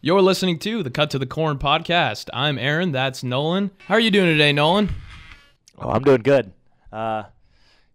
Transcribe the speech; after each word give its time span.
You're 0.00 0.22
listening 0.22 0.60
to 0.60 0.84
the 0.84 0.90
Cut 0.90 1.10
to 1.10 1.18
the 1.18 1.26
Corn 1.26 1.58
podcast. 1.58 2.28
I'm 2.32 2.56
Aaron. 2.56 2.92
That's 2.92 3.24
Nolan. 3.24 3.72
How 3.86 3.94
are 3.94 4.00
you 4.00 4.12
doing 4.12 4.28
today, 4.28 4.52
Nolan? 4.52 4.90
Oh, 5.76 5.90
I'm 5.90 6.02
doing 6.04 6.22
good. 6.22 6.52
Uh, 6.92 7.24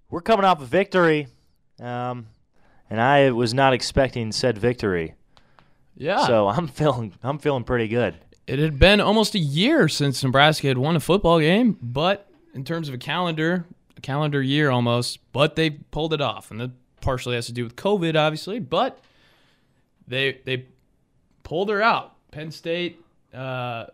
we're 0.09 0.21
coming 0.21 0.43
off 0.43 0.61
a 0.61 0.65
victory, 0.65 1.27
um, 1.79 2.27
and 2.89 2.99
I 2.99 3.31
was 3.31 3.53
not 3.53 3.71
expecting 3.73 4.33
said 4.33 4.57
victory. 4.57 5.15
Yeah. 5.95 6.27
So 6.27 6.47
I'm 6.49 6.67
feeling 6.67 7.13
I'm 7.23 7.39
feeling 7.39 7.63
pretty 7.63 7.87
good. 7.87 8.15
it 8.47 8.59
had 8.59 8.77
been 8.77 8.99
almost 8.99 9.33
a 9.35 9.39
year 9.39 9.87
since 9.87 10.21
Nebraska 10.23 10.67
had 10.67 10.77
won 10.77 10.97
a 10.97 10.99
football 10.99 11.39
game, 11.39 11.77
but 11.81 12.29
in 12.53 12.65
terms 12.65 12.89
of 12.89 12.95
a 12.95 12.99
calendar, 12.99 13.65
a 13.95 14.01
calendar 14.01 14.41
year 14.41 14.69
almost, 14.69 15.19
but 15.31 15.55
they 15.55 15.69
pulled 15.69 16.13
it 16.13 16.19
off, 16.19 16.51
and 16.51 16.59
that 16.59 16.71
partially 16.99 17.35
has 17.35 17.45
to 17.45 17.53
do 17.53 17.63
with 17.63 17.77
COVID, 17.77 18.17
obviously. 18.17 18.59
But 18.59 18.99
they 20.05 20.41
they 20.43 20.65
pulled 21.43 21.69
her 21.69 21.81
out. 21.81 22.15
Penn 22.31 22.51
State 22.51 22.99
uh, 23.33 23.85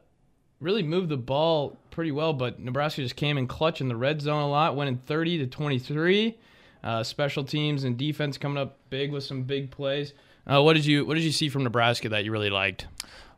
really 0.59 0.83
moved 0.83 1.09
the 1.09 1.17
ball 1.17 1.77
pretty 1.91 2.11
well, 2.11 2.33
but 2.33 2.59
Nebraska 2.59 3.01
just 3.01 3.15
came 3.15 3.37
in 3.37 3.47
clutch 3.47 3.81
in 3.81 3.87
the 3.87 3.95
red 3.95 4.21
zone 4.21 4.41
a 4.41 4.49
lot, 4.49 4.75
winning 4.75 4.97
30 5.05 5.39
to 5.39 5.47
23. 5.47 6.37
Uh, 6.81 7.03
special 7.03 7.43
teams 7.43 7.83
and 7.83 7.97
defense 7.97 8.37
coming 8.37 8.57
up 8.57 8.77
big 8.89 9.11
with 9.11 9.23
some 9.23 9.43
big 9.43 9.69
plays. 9.69 10.13
Uh, 10.47 10.61
what 10.61 10.73
did 10.73 10.85
you 10.85 11.05
What 11.05 11.15
did 11.15 11.23
you 11.23 11.31
see 11.31 11.49
from 11.49 11.63
Nebraska 11.63 12.07
that 12.09 12.23
you 12.23 12.31
really 12.31 12.49
liked? 12.49 12.87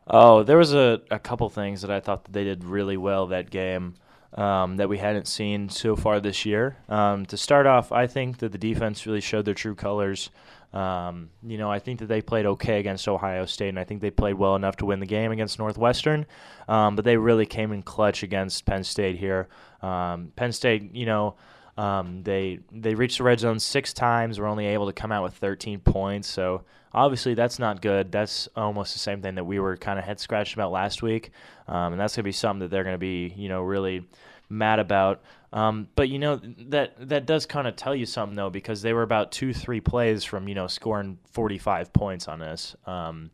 Oh, 0.06 0.42
there 0.44 0.56
was 0.56 0.72
a, 0.72 1.00
a 1.10 1.18
couple 1.18 1.48
things 1.48 1.82
that 1.82 1.90
I 1.90 2.00
thought 2.00 2.24
that 2.24 2.32
they 2.32 2.44
did 2.44 2.64
really 2.64 2.96
well 2.96 3.26
that 3.28 3.50
game 3.50 3.94
um, 4.34 4.76
that 4.76 4.88
we 4.88 4.98
hadn't 4.98 5.26
seen 5.26 5.68
so 5.68 5.96
far 5.96 6.20
this 6.20 6.46
year. 6.46 6.76
Um, 6.88 7.26
to 7.26 7.36
start 7.36 7.66
off, 7.66 7.92
I 7.92 8.06
think 8.06 8.38
that 8.38 8.52
the 8.52 8.58
defense 8.58 9.06
really 9.06 9.20
showed 9.20 9.44
their 9.44 9.54
true 9.54 9.74
colors. 9.74 10.30
Um, 10.72 11.30
you 11.42 11.58
know, 11.58 11.70
I 11.70 11.78
think 11.78 12.00
that 12.00 12.06
they 12.06 12.22
played 12.22 12.46
okay 12.46 12.80
against 12.80 13.06
Ohio 13.06 13.44
State, 13.44 13.68
and 13.68 13.78
I 13.78 13.84
think 13.84 14.00
they 14.00 14.10
played 14.10 14.34
well 14.34 14.56
enough 14.56 14.76
to 14.76 14.86
win 14.86 15.00
the 15.00 15.06
game 15.06 15.30
against 15.30 15.58
Northwestern. 15.58 16.26
Um, 16.68 16.96
but 16.96 17.04
they 17.04 17.16
really 17.16 17.46
came 17.46 17.72
in 17.72 17.82
clutch 17.82 18.22
against 18.22 18.64
Penn 18.64 18.84
State 18.84 19.18
here. 19.18 19.48
Um, 19.82 20.32
Penn 20.34 20.52
State, 20.52 20.94
you 20.94 21.06
know, 21.06 21.36
um, 21.76 22.22
they 22.22 22.60
they 22.70 22.94
reached 22.94 23.18
the 23.18 23.24
red 23.24 23.40
zone 23.40 23.58
six 23.58 23.92
times. 23.92 24.38
Were 24.38 24.46
only 24.46 24.66
able 24.66 24.86
to 24.86 24.92
come 24.92 25.12
out 25.12 25.22
with 25.22 25.34
13 25.34 25.80
points. 25.80 26.28
So 26.28 26.64
obviously 26.94 27.34
that's 27.34 27.58
not 27.58 27.80
good. 27.80 28.12
That's 28.12 28.48
almost 28.56 28.92
the 28.92 28.98
same 28.98 29.22
thing 29.22 29.34
that 29.36 29.44
we 29.44 29.58
were 29.58 29.76
kind 29.76 29.98
of 29.98 30.04
head 30.04 30.20
scratched 30.20 30.54
about 30.54 30.72
last 30.72 31.02
week, 31.02 31.30
um, 31.68 31.92
and 31.92 32.00
that's 32.00 32.16
gonna 32.16 32.24
be 32.24 32.32
something 32.32 32.60
that 32.60 32.70
they're 32.70 32.84
gonna 32.84 32.98
be 32.98 33.32
you 33.36 33.48
know 33.48 33.62
really 33.62 34.06
mad 34.48 34.78
about. 34.78 35.22
Um, 35.52 35.88
but 35.96 36.08
you 36.08 36.18
know 36.18 36.40
that 36.68 36.94
that 37.08 37.26
does 37.26 37.44
kind 37.44 37.66
of 37.66 37.76
tell 37.76 37.94
you 37.94 38.06
something 38.06 38.36
though 38.36 38.48
because 38.48 38.80
they 38.80 38.94
were 38.94 39.02
about 39.02 39.32
two 39.32 39.52
three 39.52 39.80
plays 39.80 40.24
from 40.24 40.48
you 40.48 40.54
know 40.54 40.66
scoring 40.66 41.18
45 41.30 41.92
points 41.92 42.26
on 42.28 42.40
us. 42.42 42.74
Um, 42.86 43.30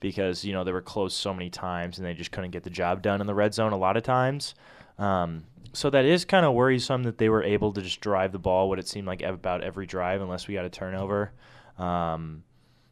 because 0.00 0.44
you 0.44 0.52
know 0.52 0.64
they 0.64 0.72
were 0.72 0.82
close 0.82 1.14
so 1.14 1.32
many 1.32 1.50
times 1.50 1.98
and 1.98 2.06
they 2.06 2.14
just 2.14 2.30
couldn't 2.30 2.50
get 2.50 2.62
the 2.62 2.70
job 2.70 3.02
done 3.02 3.20
in 3.20 3.26
the 3.26 3.34
red 3.34 3.54
zone 3.54 3.72
a 3.72 3.76
lot 3.76 3.96
of 3.96 4.02
times. 4.02 4.54
Um, 4.98 5.44
so 5.72 5.90
that 5.90 6.04
is 6.04 6.24
kind 6.24 6.46
of 6.46 6.54
worrisome 6.54 7.02
that 7.02 7.18
they 7.18 7.28
were 7.28 7.42
able 7.42 7.72
to 7.72 7.82
just 7.82 8.00
drive 8.00 8.32
the 8.32 8.38
ball 8.38 8.68
what 8.68 8.78
it 8.78 8.88
seemed 8.88 9.06
like 9.06 9.22
about 9.22 9.62
every 9.62 9.86
drive 9.86 10.22
unless 10.22 10.48
we 10.48 10.54
got 10.54 10.64
a 10.64 10.70
turnover. 10.70 11.32
Um, 11.78 12.44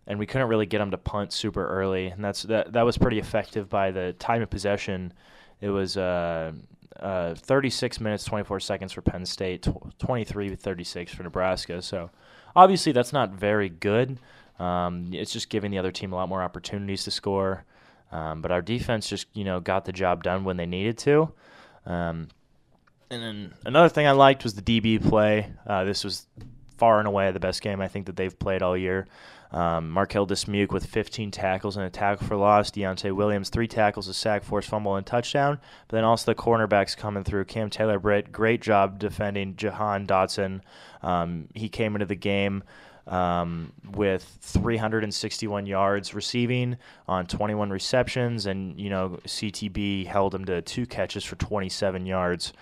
and 0.07 0.19
we 0.19 0.27
couldn't 0.27 0.49
really 0.49 0.67
get 0.67 0.79
them 0.79 0.91
to 0.91 0.99
punt 0.99 1.33
super 1.33 1.67
early, 1.67 2.09
and 2.09 2.23
that's 2.23 2.43
that. 2.43 2.75
That 2.75 2.83
was 2.83 2.99
pretty 2.99 3.19
effective 3.19 3.71
by 3.71 3.91
the 3.91 4.13
time 4.19 4.43
of 4.43 4.51
possession. 4.51 5.15
It 5.63 5.71
was 5.71 5.97
uh, 5.97 6.53
uh, 7.01 7.35
36 7.35 8.01
minutes 8.01 8.25
24 8.25 8.61
seconds 8.61 8.93
for 8.93 9.03
Penn 9.03 9.27
State, 9.27 9.63
tw- 9.63 9.99
23 9.99 10.55
36 10.55 11.15
for 11.15 11.23
Nebraska. 11.23 11.83
So 11.83 12.11
obviously 12.55 12.93
that's 12.93 13.13
not 13.13 13.31
very 13.31 13.69
good. 13.69 14.19
Um, 14.59 15.11
it's 15.13 15.33
just 15.33 15.51
giving 15.51 15.71
the 15.71 15.79
other 15.79 15.93
team 15.93 16.13
a 16.13 16.17
lot 16.17 16.29
more 16.29 16.43
opportunities 16.43 17.05
to 17.05 17.11
score. 17.11 17.65
Um, 18.13 18.43
but 18.43 18.53
our 18.53 18.63
defense 18.63 19.09
just 19.09 19.27
you 19.35 19.45
know 19.45 19.61
got 19.61 19.85
the 19.85 19.93
job 19.93 20.23
done 20.23 20.45
when 20.45 20.57
they 20.57 20.67
needed 20.67 20.99
to. 20.99 21.33
Um, 21.87 22.29
and 23.11 23.23
then 23.23 23.55
another 23.65 23.89
thing 23.89 24.07
I 24.07 24.13
liked 24.13 24.45
was 24.45 24.55
the 24.55 24.63
DB 24.63 25.07
play. 25.07 25.53
Uh, 25.67 25.85
this 25.85 26.05
was 26.05 26.27
far 26.79 26.99
and 26.99 27.09
away 27.09 27.31
the 27.33 27.41
best 27.41 27.63
game 27.63 27.81
I 27.81 27.89
think 27.89 28.07
that 28.07 28.17
they've 28.17 28.37
played 28.37 28.63
all 28.63 28.77
year. 28.77 29.07
Um, 29.55 29.89
Marquel 29.91 30.27
Dismuke 30.27 30.73
with 30.73 30.85
15 30.85 31.31
tackles 31.31 31.77
and 31.77 31.87
a 31.87 31.91
tackle 31.91 32.27
for 32.27 32.37
loss. 32.37 32.73
Deontai 32.73 33.13
Williams, 33.13 33.51
three 33.51 33.69
tackles, 33.69 34.09
a 34.09 34.15
sack, 34.15 34.43
forced 34.43 34.69
fumble, 34.69 34.97
and 34.97 35.07
touchdown. 35.07 35.61
But 35.87 35.97
then 35.97 36.05
also 36.05 36.33
the 36.33 36.35
cornerbacks 36.35 36.97
coming 36.97 37.23
through. 37.23 37.45
Cam 37.45 37.71
Taylor 37.71 38.01
Britt, 38.01 38.33
great 38.33 38.61
job 38.61 38.99
defending 38.99 39.55
Jahan 39.55 40.09
Dotson. 40.09 40.61
Um, 41.03 41.47
he 41.55 41.69
came 41.69 41.95
into 41.95 42.05
the 42.05 42.17
game 42.17 42.65
um, 43.07 43.73
with 43.93 44.25
361 44.41 45.67
yards 45.67 46.15
receiving 46.15 46.77
on 47.07 47.29
21 47.29 47.71
receptions, 47.71 48.47
and 48.47 48.81
you 48.81 48.91
know 48.91 49.21
CTB 49.25 50.07
held 50.07 50.35
him 50.35 50.47
to 50.47 50.63
two 50.63 50.85
catches 50.85 51.23
for 51.23 51.37
27 51.37 52.07
yards. 52.07 52.53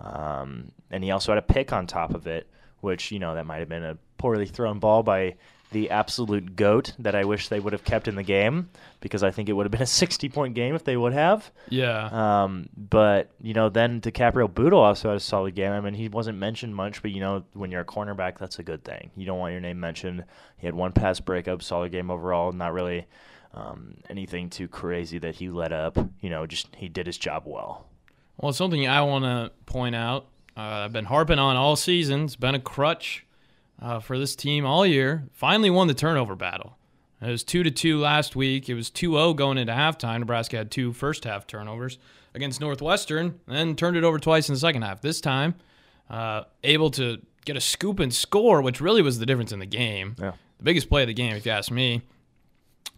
Um, 0.00 0.72
and 0.90 1.04
he 1.04 1.12
also 1.12 1.30
had 1.30 1.38
a 1.38 1.42
pick 1.42 1.72
on 1.72 1.86
top 1.86 2.12
of 2.12 2.26
it, 2.26 2.48
which 2.80 3.12
you 3.12 3.20
know 3.20 3.36
that 3.36 3.46
might 3.46 3.58
have 3.58 3.68
been 3.68 3.84
a 3.84 3.96
poorly 4.18 4.46
thrown 4.46 4.80
ball 4.80 5.04
by 5.04 5.36
the 5.70 5.90
absolute 5.90 6.56
goat 6.56 6.92
that 6.98 7.14
I 7.14 7.24
wish 7.24 7.48
they 7.48 7.60
would 7.60 7.72
have 7.72 7.84
kept 7.84 8.08
in 8.08 8.16
the 8.16 8.22
game 8.22 8.70
because 9.00 9.22
I 9.22 9.30
think 9.30 9.48
it 9.48 9.52
would 9.52 9.66
have 9.66 9.70
been 9.70 9.82
a 9.82 9.86
60 10.04 10.28
point 10.28 10.54
game 10.54 10.74
if 10.74 10.84
they 10.84 10.96
would 10.96 11.12
have. 11.12 11.50
Yeah. 11.68 12.08
Um, 12.44 12.68
but 12.76 13.30
you 13.40 13.54
know, 13.54 13.68
then 13.68 14.00
Dicaprio 14.00 14.52
Bootle 14.52 14.80
also 14.80 15.08
had 15.08 15.16
a 15.16 15.20
solid 15.20 15.54
game. 15.54 15.72
I 15.72 15.80
mean, 15.80 15.94
he 15.94 16.08
wasn't 16.08 16.38
mentioned 16.38 16.74
much, 16.74 17.02
but 17.02 17.12
you 17.12 17.20
know, 17.20 17.44
when 17.54 17.70
you're 17.70 17.82
a 17.82 17.86
cornerback, 17.86 18.38
that's 18.38 18.58
a 18.58 18.62
good 18.62 18.84
thing. 18.84 19.10
You 19.16 19.26
don't 19.26 19.38
want 19.38 19.52
your 19.52 19.60
name 19.60 19.78
mentioned. 19.78 20.24
He 20.56 20.66
had 20.66 20.74
one 20.74 20.92
pass 20.92 21.20
breakup, 21.20 21.62
solid 21.62 21.92
game 21.92 22.10
overall. 22.10 22.52
Not 22.52 22.72
really 22.72 23.06
um, 23.54 23.96
anything 24.08 24.50
too 24.50 24.68
crazy 24.68 25.18
that 25.18 25.36
he 25.36 25.48
let 25.48 25.72
up. 25.72 25.96
You 26.20 26.30
know, 26.30 26.46
just 26.46 26.74
he 26.76 26.88
did 26.88 27.06
his 27.06 27.18
job 27.18 27.44
well. 27.46 27.86
Well, 28.38 28.52
something 28.52 28.88
I 28.88 29.02
want 29.02 29.24
to 29.24 29.52
point 29.66 29.94
out, 29.94 30.26
uh, 30.56 30.60
I've 30.60 30.92
been 30.92 31.04
harping 31.04 31.38
on 31.38 31.56
all 31.56 31.76
season. 31.76 32.24
It's 32.24 32.36
been 32.36 32.54
a 32.54 32.60
crutch 32.60 33.26
uh, 33.80 34.00
for 34.00 34.18
this 34.18 34.36
team 34.36 34.64
all 34.66 34.84
year. 34.86 35.24
Finally 35.32 35.70
won 35.70 35.86
the 35.86 35.94
turnover 35.94 36.36
battle. 36.36 36.76
It 37.22 37.28
was 37.28 37.44
2 37.44 37.62
to 37.64 37.70
2 37.70 37.98
last 37.98 38.34
week. 38.34 38.68
It 38.68 38.74
was 38.74 38.88
2 38.90 39.12
0 39.12 39.34
going 39.34 39.58
into 39.58 39.72
halftime. 39.72 40.20
Nebraska 40.20 40.56
had 40.56 40.70
two 40.70 40.92
first 40.92 41.24
half 41.24 41.46
turnovers 41.46 41.98
against 42.34 42.60
Northwestern, 42.60 43.40
and 43.46 43.56
then 43.56 43.76
turned 43.76 43.96
it 43.96 44.04
over 44.04 44.18
twice 44.18 44.48
in 44.48 44.54
the 44.54 44.58
second 44.60 44.82
half. 44.82 45.00
This 45.02 45.20
time, 45.20 45.54
uh, 46.08 46.44
able 46.64 46.90
to 46.92 47.18
get 47.44 47.56
a 47.56 47.60
scoop 47.60 47.98
and 48.00 48.14
score, 48.14 48.62
which 48.62 48.80
really 48.80 49.02
was 49.02 49.18
the 49.18 49.26
difference 49.26 49.52
in 49.52 49.58
the 49.58 49.66
game. 49.66 50.14
Yeah. 50.18 50.32
The 50.58 50.64
biggest 50.64 50.88
play 50.88 51.02
of 51.02 51.08
the 51.08 51.14
game, 51.14 51.34
if 51.36 51.44
you 51.44 51.52
ask 51.52 51.70
me. 51.70 52.02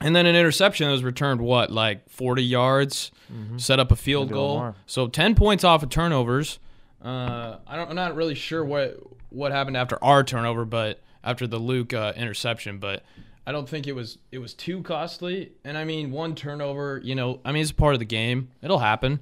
And 0.00 0.14
then 0.16 0.26
an 0.26 0.34
interception 0.34 0.86
that 0.86 0.92
was 0.92 1.04
returned, 1.04 1.40
what, 1.40 1.70
like 1.70 2.08
40 2.08 2.42
yards, 2.42 3.10
set 3.56 3.78
up 3.80 3.90
a 3.92 3.96
field 3.96 4.30
a 4.30 4.34
goal. 4.34 4.74
So 4.86 5.06
10 5.06 5.34
points 5.36 5.64
off 5.64 5.82
of 5.82 5.90
turnovers. 5.90 6.58
Uh, 7.04 7.58
I 7.66 7.76
don't, 7.76 7.90
I'm 7.90 7.96
not 7.96 8.14
really 8.14 8.34
sure 8.34 8.64
what 8.64 8.98
what 9.30 9.50
happened 9.50 9.76
after 9.76 10.02
our 10.04 10.22
turnover, 10.22 10.64
but 10.64 11.00
after 11.24 11.46
the 11.46 11.58
Luke 11.58 11.92
uh, 11.92 12.12
interception, 12.16 12.78
but 12.78 13.02
I 13.46 13.52
don't 13.52 13.68
think 13.68 13.86
it 13.86 13.92
was 13.92 14.18
it 14.30 14.38
was 14.38 14.54
too 14.54 14.82
costly. 14.82 15.52
And 15.64 15.76
I 15.76 15.84
mean, 15.84 16.12
one 16.12 16.34
turnover, 16.34 17.00
you 17.02 17.14
know, 17.14 17.40
I 17.44 17.52
mean, 17.52 17.62
it's 17.62 17.72
part 17.72 17.94
of 17.94 17.98
the 17.98 18.04
game. 18.04 18.50
It'll 18.62 18.78
happen. 18.78 19.20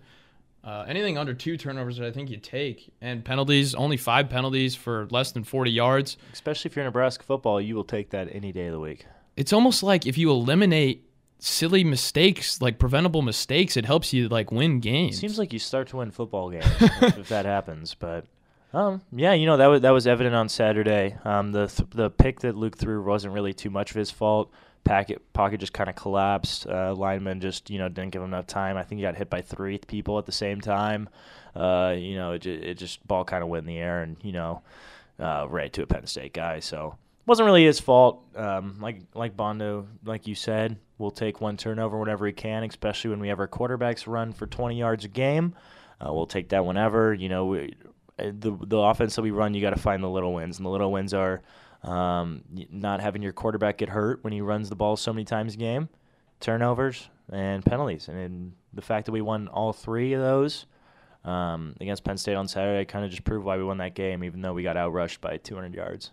Uh, 0.62 0.84
anything 0.86 1.16
under 1.16 1.32
two 1.32 1.56
turnovers 1.56 1.96
that 1.96 2.06
I 2.06 2.12
think 2.12 2.28
you 2.28 2.36
take, 2.36 2.92
and 3.00 3.24
penalties, 3.24 3.74
only 3.74 3.96
five 3.96 4.28
penalties 4.28 4.74
for 4.74 5.08
less 5.10 5.32
than 5.32 5.42
40 5.42 5.70
yards. 5.70 6.18
Especially 6.34 6.68
if 6.68 6.76
you're 6.76 6.84
Nebraska 6.84 7.24
football, 7.24 7.62
you 7.62 7.74
will 7.74 7.84
take 7.84 8.10
that 8.10 8.28
any 8.30 8.52
day 8.52 8.66
of 8.66 8.72
the 8.72 8.80
week. 8.80 9.06
It's 9.38 9.54
almost 9.54 9.82
like 9.82 10.06
if 10.06 10.18
you 10.18 10.30
eliminate 10.30 11.09
silly 11.40 11.82
mistakes, 11.82 12.60
like 12.60 12.78
preventable 12.78 13.22
mistakes, 13.22 13.76
it 13.76 13.84
helps 13.84 14.12
you 14.12 14.28
like 14.28 14.52
win 14.52 14.80
games. 14.80 15.18
Seems 15.18 15.38
like 15.38 15.52
you 15.52 15.58
start 15.58 15.88
to 15.88 15.96
win 15.96 16.10
football 16.10 16.50
games 16.50 16.66
if, 16.80 17.28
that 17.28 17.46
happens, 17.46 17.94
but 17.94 18.26
um, 18.72 19.02
yeah, 19.10 19.32
you 19.32 19.46
know 19.46 19.56
that 19.56 19.66
was 19.66 19.80
that 19.80 19.90
was 19.90 20.06
evident 20.06 20.34
on 20.34 20.48
Saturday. 20.48 21.16
Um, 21.24 21.52
the 21.52 21.66
th- 21.66 21.90
the 21.90 22.10
pick 22.10 22.40
that 22.40 22.56
Luke 22.56 22.76
threw 22.76 23.02
wasn't 23.02 23.34
really 23.34 23.52
too 23.52 23.70
much 23.70 23.90
of 23.90 23.96
his 23.96 24.10
fault. 24.10 24.52
Packet 24.84 25.32
pocket 25.32 25.60
just 25.60 25.72
kind 25.72 25.90
of 25.90 25.96
collapsed. 25.96 26.66
Uh, 26.66 26.94
lineman 26.94 27.40
just 27.40 27.68
you 27.68 27.78
know 27.78 27.88
didn't 27.88 28.10
give 28.10 28.22
him 28.22 28.28
enough 28.28 28.46
time. 28.46 28.76
I 28.76 28.82
think 28.82 28.98
he 28.98 29.02
got 29.02 29.16
hit 29.16 29.28
by 29.28 29.42
three 29.42 29.78
people 29.78 30.18
at 30.18 30.26
the 30.26 30.32
same 30.32 30.60
time. 30.60 31.08
Uh, 31.54 31.94
you 31.98 32.14
know, 32.14 32.32
it, 32.32 32.46
it 32.46 32.78
just 32.78 33.06
ball 33.06 33.24
kind 33.24 33.42
of 33.42 33.48
went 33.48 33.64
in 33.64 33.74
the 33.74 33.78
air 33.78 34.02
and 34.02 34.16
you 34.22 34.32
know 34.32 34.62
uh, 35.18 35.46
right 35.48 35.72
to 35.72 35.82
a 35.82 35.86
Penn 35.86 36.06
State 36.06 36.32
guy. 36.32 36.60
So 36.60 36.96
wasn't 37.26 37.46
really 37.46 37.64
his 37.64 37.80
fault. 37.80 38.24
Um, 38.36 38.78
like 38.80 39.02
like 39.14 39.36
Bondo, 39.36 39.86
like 40.04 40.26
you 40.26 40.34
said, 40.34 40.78
we'll 41.00 41.10
take 41.10 41.40
one 41.40 41.56
turnover 41.56 41.98
whenever 41.98 42.26
he 42.26 42.32
can, 42.32 42.62
especially 42.62 43.10
when 43.10 43.20
we 43.20 43.28
have 43.28 43.40
our 43.40 43.48
quarterbacks 43.48 44.06
run 44.06 44.32
for 44.32 44.46
20 44.46 44.78
yards 44.78 45.04
a 45.04 45.08
game. 45.08 45.54
Uh, 46.00 46.12
we'll 46.12 46.26
take 46.26 46.50
that 46.50 46.64
whenever. 46.64 47.14
You 47.14 47.28
know, 47.28 47.46
we, 47.46 47.74
uh, 48.18 48.30
the 48.38 48.56
the 48.60 48.78
offense 48.78 49.16
that 49.16 49.22
we 49.22 49.30
run, 49.30 49.54
you 49.54 49.60
got 49.60 49.70
to 49.70 49.80
find 49.80 50.02
the 50.02 50.08
little 50.08 50.34
wins, 50.34 50.58
and 50.58 50.66
the 50.66 50.70
little 50.70 50.92
wins 50.92 51.14
are 51.14 51.42
um, 51.82 52.42
not 52.70 53.00
having 53.00 53.22
your 53.22 53.32
quarterback 53.32 53.78
get 53.78 53.88
hurt 53.88 54.22
when 54.22 54.32
he 54.32 54.40
runs 54.40 54.68
the 54.68 54.76
ball 54.76 54.96
so 54.96 55.12
many 55.12 55.24
times 55.24 55.54
a 55.54 55.56
game, 55.56 55.88
turnovers 56.38 57.08
and 57.32 57.64
penalties, 57.64 58.08
and 58.08 58.52
the 58.72 58.82
fact 58.82 59.06
that 59.06 59.12
we 59.12 59.20
won 59.20 59.48
all 59.48 59.72
three 59.72 60.12
of 60.12 60.20
those. 60.20 60.66
Um, 61.22 61.76
against 61.82 62.02
Penn 62.02 62.16
State 62.16 62.36
on 62.36 62.48
Saturday, 62.48 62.86
kind 62.86 63.04
of 63.04 63.10
just 63.10 63.24
proved 63.24 63.44
why 63.44 63.58
we 63.58 63.62
won 63.62 63.76
that 63.76 63.94
game, 63.94 64.24
even 64.24 64.40
though 64.40 64.54
we 64.54 64.62
got 64.62 64.76
outrushed 64.76 65.20
by 65.20 65.36
200 65.36 65.74
yards. 65.74 66.12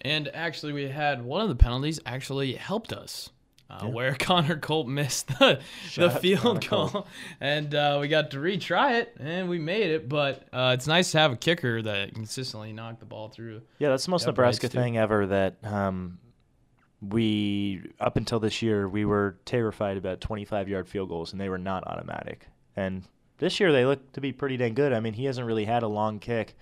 And 0.00 0.28
actually, 0.34 0.72
we 0.72 0.88
had 0.88 1.24
one 1.24 1.40
of 1.40 1.48
the 1.48 1.54
penalties 1.54 2.00
actually 2.04 2.54
helped 2.54 2.92
us. 2.92 3.30
Uh, 3.70 3.80
Yeah. 3.84 3.88
where 3.90 4.14
Connor 4.18 4.56
Culp 4.56 4.86
missed 4.86 5.28
the, 5.38 5.60
the 5.94 6.08
field 6.10 6.42
Connor 6.42 6.60
goal, 6.60 6.88
Culp. 6.88 7.08
and 7.40 7.74
uh, 7.74 7.98
we 8.00 8.08
got 8.08 8.30
to 8.30 8.38
retry 8.38 9.00
it, 9.00 9.14
and 9.20 9.48
we 9.48 9.58
made 9.58 9.90
it. 9.90 10.08
But 10.08 10.48
uh, 10.52 10.72
it's 10.74 10.86
nice 10.86 11.12
to 11.12 11.18
have 11.18 11.32
a 11.32 11.36
kicker 11.36 11.82
that 11.82 12.14
consistently 12.14 12.72
knocked 12.72 13.00
the 13.00 13.06
ball 13.06 13.28
through. 13.28 13.60
Yeah, 13.78 13.90
that's 13.90 14.06
the 14.06 14.10
most 14.10 14.26
Nebraska 14.26 14.62
Brights, 14.68 14.72
too. 14.74 14.80
thing 14.80 14.96
ever. 14.96 15.26
That 15.26 15.56
um, 15.64 16.18
we 17.00 17.82
up 18.00 18.16
until 18.16 18.40
this 18.40 18.62
year 18.62 18.88
we 18.88 19.04
were 19.04 19.36
terrified 19.44 19.96
about 19.96 20.20
25 20.20 20.68
yard 20.68 20.88
field 20.88 21.08
goals, 21.08 21.32
and 21.32 21.40
they 21.40 21.48
were 21.48 21.58
not 21.58 21.86
automatic. 21.86 22.46
And 22.76 23.02
this 23.38 23.60
year 23.60 23.72
they 23.72 23.84
look 23.84 24.12
to 24.12 24.20
be 24.20 24.32
pretty 24.32 24.56
dang 24.56 24.74
good. 24.74 24.92
I 24.92 25.00
mean, 25.00 25.12
he 25.12 25.24
hasn't 25.26 25.46
really 25.46 25.64
had 25.64 25.82
a 25.82 25.88
long 25.88 26.18
kick. 26.18 26.56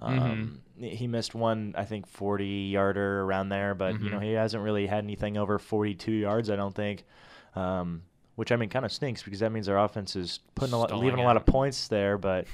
Um, 0.00 0.60
He 0.80 1.06
missed 1.06 1.34
one, 1.34 1.74
I 1.76 1.84
think, 1.84 2.06
40 2.06 2.46
yarder 2.72 3.20
around 3.22 3.50
there, 3.50 3.74
but 3.74 4.00
you 4.00 4.08
know 4.08 4.18
Mhm. 4.18 4.22
he 4.24 4.32
hasn't 4.32 4.62
really 4.62 4.86
had 4.86 5.04
anything 5.04 5.36
over 5.36 5.58
42 5.58 6.10
yards. 6.12 6.48
I 6.50 6.56
don't 6.56 6.74
think. 6.74 7.04
Um, 7.54 8.02
which 8.36 8.50
I 8.52 8.56
mean, 8.56 8.70
kind 8.70 8.86
of 8.86 8.92
stinks 8.92 9.22
because 9.22 9.40
that 9.40 9.52
means 9.52 9.68
our 9.68 9.78
offense 9.78 10.16
is 10.16 10.40
putting 10.54 10.72
a 10.72 10.78
lot, 10.78 10.88
Stalling 10.88 11.04
leaving 11.04 11.20
a 11.20 11.24
lot 11.24 11.36
of 11.36 11.44
points 11.44 11.88
there. 11.88 12.16
But 12.16 12.46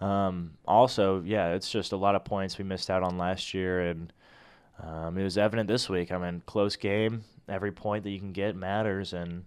um, 0.00 0.52
also, 0.66 1.20
yeah, 1.22 1.54
it's 1.54 1.68
just 1.70 1.90
a 1.92 1.96
lot 1.96 2.14
of 2.14 2.24
points 2.24 2.58
we 2.58 2.64
missed 2.64 2.88
out 2.90 3.02
on 3.02 3.18
last 3.18 3.52
year, 3.52 3.80
and 3.88 4.12
um, 4.80 5.18
it 5.18 5.24
was 5.24 5.36
evident 5.36 5.66
this 5.68 5.88
week. 5.88 6.12
I 6.12 6.18
mean, 6.18 6.42
close 6.46 6.76
game. 6.76 7.24
Every 7.48 7.72
point 7.72 8.04
that 8.04 8.10
you 8.10 8.20
can 8.20 8.32
get 8.32 8.54
matters, 8.54 9.12
and 9.12 9.44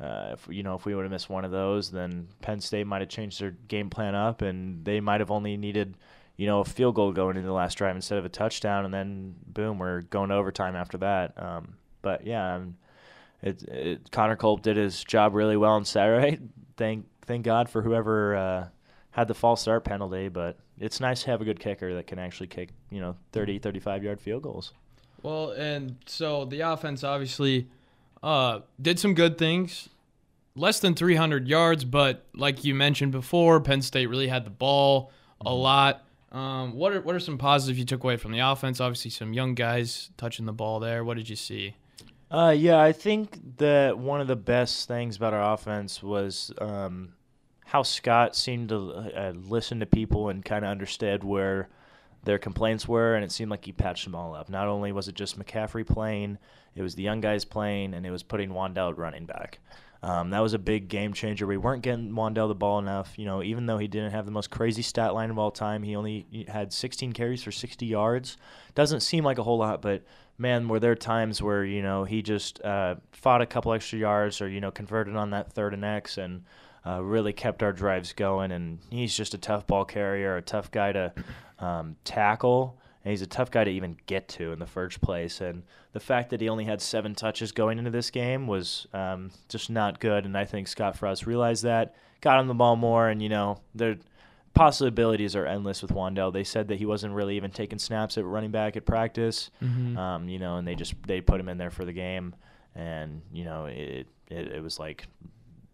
uh, 0.00 0.30
if 0.34 0.46
you 0.48 0.62
know 0.62 0.76
if 0.76 0.84
we 0.84 0.94
would 0.94 1.02
have 1.02 1.10
missed 1.10 1.28
one 1.30 1.44
of 1.44 1.50
those, 1.50 1.90
then 1.90 2.28
Penn 2.40 2.60
State 2.60 2.86
might 2.86 3.00
have 3.00 3.08
changed 3.10 3.40
their 3.40 3.56
game 3.66 3.90
plan 3.90 4.14
up, 4.14 4.42
and 4.42 4.84
they 4.84 5.00
might 5.00 5.18
have 5.20 5.32
only 5.32 5.56
needed 5.56 5.96
you 6.36 6.46
know 6.46 6.60
a 6.60 6.64
field 6.64 6.94
goal 6.94 7.12
going 7.12 7.36
into 7.36 7.46
the 7.46 7.54
last 7.54 7.76
drive 7.76 7.96
instead 7.96 8.18
of 8.18 8.24
a 8.24 8.28
touchdown, 8.28 8.84
and 8.84 8.92
then 8.92 9.34
boom, 9.46 9.78
we're 9.78 10.02
going 10.02 10.30
overtime 10.30 10.76
after 10.76 10.98
that. 10.98 11.40
Um, 11.40 11.74
but 12.02 12.26
yeah, 12.26 12.56
um, 12.56 12.76
it, 13.42 13.62
it, 13.64 14.10
Connor 14.10 14.36
Culp 14.36 14.62
did 14.62 14.76
his 14.76 15.02
job 15.04 15.34
really 15.34 15.56
well 15.56 15.72
on 15.72 15.84
Saturday. 15.84 16.38
Thank 16.76 17.06
thank 17.26 17.44
God 17.44 17.68
for 17.68 17.82
whoever 17.82 18.34
uh, 18.34 18.68
had 19.10 19.28
the 19.28 19.34
false 19.34 19.60
start 19.60 19.84
penalty, 19.84 20.28
but 20.28 20.58
it's 20.78 21.00
nice 21.00 21.22
to 21.22 21.30
have 21.30 21.40
a 21.40 21.44
good 21.44 21.60
kicker 21.60 21.94
that 21.94 22.06
can 22.06 22.18
actually 22.18 22.48
kick, 22.48 22.70
you 22.90 23.00
know, 23.00 23.14
30, 23.32 23.58
35 23.58 24.02
yard 24.02 24.20
field 24.20 24.42
goals. 24.42 24.72
Well, 25.22 25.50
and 25.50 25.96
so 26.06 26.44
the 26.44 26.60
offense 26.60 27.04
obviously 27.04 27.68
uh, 28.22 28.60
did 28.80 28.98
some 28.98 29.14
good 29.14 29.38
things. 29.38 29.88
Less 30.54 30.80
than 30.80 30.94
300 30.94 31.48
yards, 31.48 31.84
but 31.84 32.26
like 32.34 32.64
you 32.64 32.74
mentioned 32.74 33.12
before, 33.12 33.60
Penn 33.60 33.80
State 33.80 34.08
really 34.08 34.28
had 34.28 34.44
the 34.44 34.50
ball 34.50 35.10
a 35.40 35.54
lot. 35.54 36.04
Um, 36.32 36.72
what 36.72 36.94
are 36.94 37.00
what 37.02 37.14
are 37.14 37.20
some 37.20 37.36
positives 37.36 37.78
you 37.78 37.84
took 37.84 38.02
away 38.02 38.16
from 38.16 38.32
the 38.32 38.40
offense? 38.40 38.80
Obviously, 38.80 39.10
some 39.10 39.34
young 39.34 39.54
guys 39.54 40.10
touching 40.16 40.46
the 40.46 40.52
ball 40.52 40.80
there. 40.80 41.04
What 41.04 41.18
did 41.18 41.28
you 41.28 41.36
see? 41.36 41.76
Uh, 42.30 42.54
yeah, 42.56 42.80
I 42.80 42.92
think 42.92 43.58
that 43.58 43.98
one 43.98 44.22
of 44.22 44.26
the 44.26 44.36
best 44.36 44.88
things 44.88 45.16
about 45.16 45.34
our 45.34 45.52
offense 45.52 46.02
was 46.02 46.50
um, 46.58 47.12
how 47.66 47.82
Scott 47.82 48.34
seemed 48.34 48.70
to 48.70 48.92
uh, 49.14 49.32
listen 49.34 49.80
to 49.80 49.86
people 49.86 50.30
and 50.30 50.42
kind 50.42 50.64
of 50.64 50.70
understood 50.70 51.22
where 51.22 51.68
their 52.24 52.38
complaints 52.38 52.88
were, 52.88 53.14
and 53.14 53.22
it 53.22 53.32
seemed 53.32 53.50
like 53.50 53.66
he 53.66 53.72
patched 53.72 54.04
them 54.04 54.14
all 54.14 54.34
up. 54.34 54.48
Not 54.48 54.68
only 54.68 54.92
was 54.92 55.08
it 55.08 55.14
just 55.14 55.38
McCaffrey 55.38 55.86
playing, 55.86 56.38
it 56.74 56.80
was 56.80 56.94
the 56.94 57.02
young 57.02 57.20
guys 57.20 57.44
playing, 57.44 57.92
and 57.92 58.06
it 58.06 58.10
was 58.10 58.22
putting 58.22 58.50
Wan'Dale 58.50 58.96
running 58.96 59.26
back. 59.26 59.58
Um, 60.04 60.30
that 60.30 60.40
was 60.40 60.52
a 60.52 60.58
big 60.58 60.88
game 60.88 61.12
changer. 61.12 61.46
We 61.46 61.56
weren't 61.56 61.82
getting 61.82 62.10
Wan'Dale 62.10 62.48
the 62.48 62.56
ball 62.56 62.80
enough. 62.80 63.16
You 63.16 63.24
know, 63.24 63.42
even 63.42 63.66
though 63.66 63.78
he 63.78 63.86
didn't 63.86 64.10
have 64.10 64.24
the 64.24 64.32
most 64.32 64.50
crazy 64.50 64.82
stat 64.82 65.14
line 65.14 65.30
of 65.30 65.38
all 65.38 65.52
time, 65.52 65.84
he 65.84 65.94
only 65.94 66.46
had 66.48 66.72
16 66.72 67.12
carries 67.12 67.42
for 67.42 67.52
60 67.52 67.86
yards. 67.86 68.36
Doesn't 68.74 69.00
seem 69.00 69.24
like 69.24 69.38
a 69.38 69.44
whole 69.44 69.58
lot, 69.58 69.80
but 69.80 70.02
man, 70.38 70.66
were 70.66 70.80
there 70.80 70.96
times 70.96 71.40
where 71.40 71.64
you 71.64 71.82
know 71.82 72.02
he 72.02 72.20
just 72.20 72.60
uh, 72.62 72.96
fought 73.12 73.42
a 73.42 73.46
couple 73.46 73.72
extra 73.72 73.98
yards 73.98 74.40
or 74.40 74.48
you 74.48 74.60
know 74.60 74.72
converted 74.72 75.14
on 75.14 75.30
that 75.30 75.52
third 75.52 75.72
and 75.72 75.84
X 75.84 76.18
and 76.18 76.42
uh, 76.84 77.00
really 77.00 77.32
kept 77.32 77.62
our 77.62 77.72
drives 77.72 78.12
going. 78.12 78.50
And 78.50 78.80
he's 78.90 79.16
just 79.16 79.34
a 79.34 79.38
tough 79.38 79.66
ball 79.68 79.84
carrier, 79.84 80.36
a 80.36 80.42
tough 80.42 80.70
guy 80.70 80.92
to 80.92 81.12
um, 81.60 81.96
tackle, 82.04 82.76
and 83.04 83.10
he's 83.10 83.22
a 83.22 83.26
tough 83.26 83.50
guy 83.50 83.64
to 83.64 83.70
even 83.70 83.96
get 84.06 84.28
to 84.28 84.52
in 84.52 84.58
the 84.58 84.66
first 84.66 85.00
place. 85.00 85.40
And 85.40 85.62
the 85.92 86.00
fact 86.00 86.30
that 86.30 86.40
he 86.40 86.48
only 86.48 86.64
had 86.64 86.80
seven 86.80 87.14
touches 87.14 87.50
going 87.52 87.78
into 87.78 87.90
this 87.90 88.10
game 88.10 88.46
was 88.46 88.86
um, 88.92 89.30
just 89.48 89.70
not 89.70 89.98
good. 90.00 90.24
And 90.24 90.36
I 90.38 90.44
think 90.44 90.68
Scott 90.68 90.96
Frost 90.96 91.26
realized 91.26 91.64
that, 91.64 91.94
got 92.20 92.38
him 92.40 92.46
the 92.46 92.54
ball 92.54 92.76
more, 92.76 93.08
and 93.08 93.20
you 93.20 93.28
know 93.28 93.60
there 93.74 93.96
possibilities 94.54 95.34
are 95.34 95.46
endless 95.46 95.82
with 95.82 95.92
Wan'Dale. 95.92 96.32
They 96.32 96.44
said 96.44 96.68
that 96.68 96.76
he 96.78 96.86
wasn't 96.86 97.14
really 97.14 97.36
even 97.36 97.50
taking 97.50 97.78
snaps 97.78 98.18
at 98.18 98.24
running 98.24 98.50
back 98.50 98.76
at 98.76 98.84
practice, 98.84 99.50
Mm-hmm. 99.62 99.96
um, 99.96 100.28
you 100.28 100.38
know, 100.38 100.56
and 100.56 100.66
they 100.68 100.74
just 100.74 100.94
they 101.06 101.20
put 101.20 101.40
him 101.40 101.48
in 101.48 101.58
there 101.58 101.70
for 101.70 101.84
the 101.84 101.92
game, 101.92 102.34
and 102.74 103.22
you 103.32 103.44
know 103.44 103.66
it 103.66 104.06
it, 104.28 104.48
it 104.52 104.62
was 104.62 104.78
like 104.78 105.06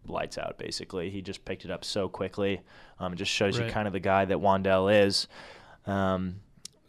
lights 0.07 0.37
out 0.37 0.57
basically. 0.57 1.09
He 1.09 1.21
just 1.21 1.45
picked 1.45 1.65
it 1.65 1.71
up 1.71 1.83
so 1.85 2.09
quickly. 2.09 2.61
Um, 2.99 3.13
it 3.13 3.17
just 3.17 3.31
shows 3.31 3.57
you 3.59 3.65
kind 3.71 3.85
of 3.87 3.93
the 3.93 3.99
guy 3.99 4.25
that 4.25 4.37
Wan'Dale 4.37 5.05
is. 5.05 5.27
Um, 5.85 6.37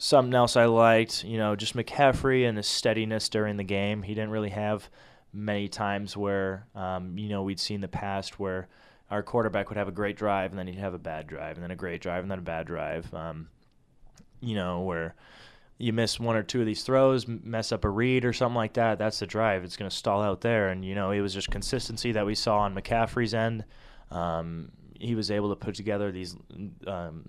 something 0.02 0.32
else 0.32 0.56
I 0.56 0.64
liked, 0.64 1.24
you 1.24 1.36
know, 1.36 1.54
just 1.54 1.76
McCaffrey 1.76 2.48
and 2.48 2.56
his 2.56 2.66
steadiness 2.66 3.28
during 3.28 3.58
the 3.58 3.64
game. 3.64 4.02
He 4.02 4.14
didn't 4.14 4.30
really 4.30 4.48
have 4.48 4.88
many 5.30 5.68
times 5.68 6.16
where, 6.16 6.66
um, 6.74 7.18
you 7.18 7.28
know, 7.28 7.42
we'd 7.42 7.60
seen 7.60 7.82
the 7.82 7.88
past 7.88 8.40
where 8.40 8.68
our 9.10 9.22
quarterback 9.22 9.68
would 9.68 9.76
have 9.76 9.88
a 9.88 9.92
great 9.92 10.16
drive 10.16 10.52
and 10.52 10.58
then 10.58 10.66
he'd 10.66 10.78
have 10.78 10.94
a 10.94 10.98
bad 10.98 11.26
drive 11.26 11.56
and 11.56 11.62
then 11.62 11.70
a 11.70 11.76
great 11.76 12.00
drive 12.00 12.22
and 12.22 12.30
then 12.30 12.38
a 12.38 12.42
bad 12.42 12.66
drive. 12.66 13.12
Um, 13.12 13.48
you 14.40 14.54
know, 14.54 14.80
where 14.80 15.14
you 15.76 15.92
miss 15.92 16.18
one 16.18 16.34
or 16.34 16.42
two 16.42 16.60
of 16.60 16.66
these 16.66 16.82
throws, 16.82 17.28
mess 17.28 17.70
up 17.70 17.84
a 17.84 17.90
read 17.90 18.24
or 18.24 18.32
something 18.32 18.56
like 18.56 18.72
that, 18.72 18.98
that's 18.98 19.18
the 19.18 19.26
drive. 19.26 19.64
It's 19.64 19.76
going 19.76 19.90
to 19.90 19.94
stall 19.94 20.22
out 20.22 20.40
there. 20.40 20.70
And, 20.70 20.82
you 20.82 20.94
know, 20.94 21.10
it 21.10 21.20
was 21.20 21.34
just 21.34 21.50
consistency 21.50 22.12
that 22.12 22.24
we 22.24 22.34
saw 22.34 22.60
on 22.60 22.74
McCaffrey's 22.74 23.34
end. 23.34 23.66
Um, 24.10 24.72
he 24.98 25.14
was 25.14 25.30
able 25.30 25.50
to 25.50 25.56
put 25.56 25.74
together 25.74 26.10
these 26.10 26.36
um, 26.86 27.28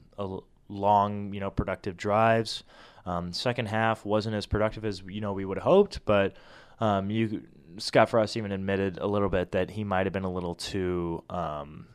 long, 0.71 1.33
you 1.33 1.39
know, 1.39 1.51
productive 1.51 1.97
drives. 1.97 2.63
Um, 3.05 3.33
second 3.33 3.67
half 3.67 4.05
wasn't 4.05 4.35
as 4.35 4.45
productive 4.45 4.85
as, 4.85 5.01
you 5.07 5.21
know, 5.21 5.33
we 5.33 5.43
would 5.45 5.57
have 5.57 5.63
hoped, 5.63 6.05
but 6.05 6.35
um, 6.79 7.09
you 7.11 7.43
Scott 7.77 8.09
Frost 8.09 8.35
even 8.37 8.51
admitted 8.51 8.97
a 8.99 9.07
little 9.07 9.29
bit 9.29 9.51
that 9.53 9.71
he 9.71 9.83
might 9.83 10.05
have 10.05 10.13
been 10.13 10.23
a 10.25 10.31
little 10.31 10.55
too 10.55 11.23
um, 11.29 11.87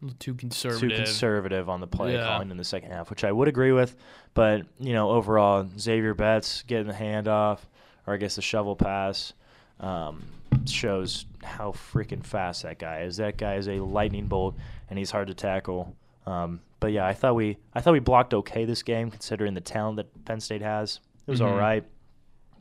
A 0.00 0.04
little 0.04 0.18
too 0.18 0.34
conservative. 0.34 0.90
too 0.90 0.96
conservative 0.96 1.68
on 1.68 1.80
the 1.80 1.86
play 1.86 2.14
Yeah. 2.14 2.26
calling 2.26 2.50
in 2.50 2.56
the 2.58 2.64
second 2.64 2.90
half, 2.90 3.08
which 3.10 3.24
I 3.24 3.32
would 3.32 3.48
agree 3.48 3.72
with. 3.72 3.96
But 4.34 4.66
you 4.78 4.92
know, 4.92 5.10
overall, 5.10 5.66
Xavier 5.78 6.14
Betts 6.14 6.62
getting 6.62 6.86
the 6.88 6.92
handoff, 6.94 7.60
or 8.06 8.14
I 8.14 8.16
guess 8.18 8.36
the 8.36 8.42
shovel 8.42 8.76
pass, 8.76 9.32
um, 9.80 10.22
shows 10.66 11.24
how 11.42 11.72
freaking 11.72 12.24
fast 12.24 12.62
that 12.62 12.78
guy 12.78 13.00
is. 13.02 13.16
That 13.16 13.36
guy 13.36 13.54
is 13.56 13.68
a 13.68 13.80
lightning 13.80 14.26
bolt, 14.26 14.54
and 14.90 14.98
he's 14.98 15.10
hard 15.10 15.28
to 15.28 15.34
tackle. 15.34 15.96
Um, 16.26 16.60
but 16.82 16.92
yeah, 16.92 17.06
I 17.06 17.14
thought 17.14 17.34
we 17.34 17.56
I 17.72 17.80
thought 17.80 17.92
we 17.92 18.00
blocked 18.00 18.34
okay 18.34 18.64
this 18.66 18.82
game 18.82 19.10
considering 19.10 19.54
the 19.54 19.60
talent 19.62 19.96
that 19.96 20.24
Penn 20.26 20.40
State 20.40 20.60
has. 20.62 21.00
It 21.26 21.30
was 21.30 21.40
Mhm. 21.40 21.46
all 21.46 21.56
right. 21.56 21.84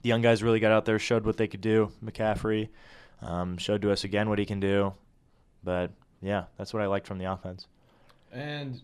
The 0.04 0.10
young 0.10 0.22
guys 0.22 0.42
really 0.42 0.60
got 0.60 0.72
out 0.72 0.86
there, 0.86 0.98
showed 0.98 1.26
what 1.26 1.38
they 1.38 1.48
could 1.48 1.62
do. 1.62 1.92
McCaffrey 2.04 2.70
um, 3.22 3.58
showed 3.58 3.82
to 3.84 3.92
us 3.92 4.04
again 4.04 4.30
what 4.30 4.40
he 4.40 4.46
can 4.46 4.60
do. 4.60 4.94
But 5.64 5.92
yeah, 6.22 6.46
that's 6.58 6.74
what 6.74 6.82
I 6.82 6.88
liked 6.88 7.06
from 7.08 7.18
the 7.20 7.26
offense. 7.26 7.68
And 8.32 8.82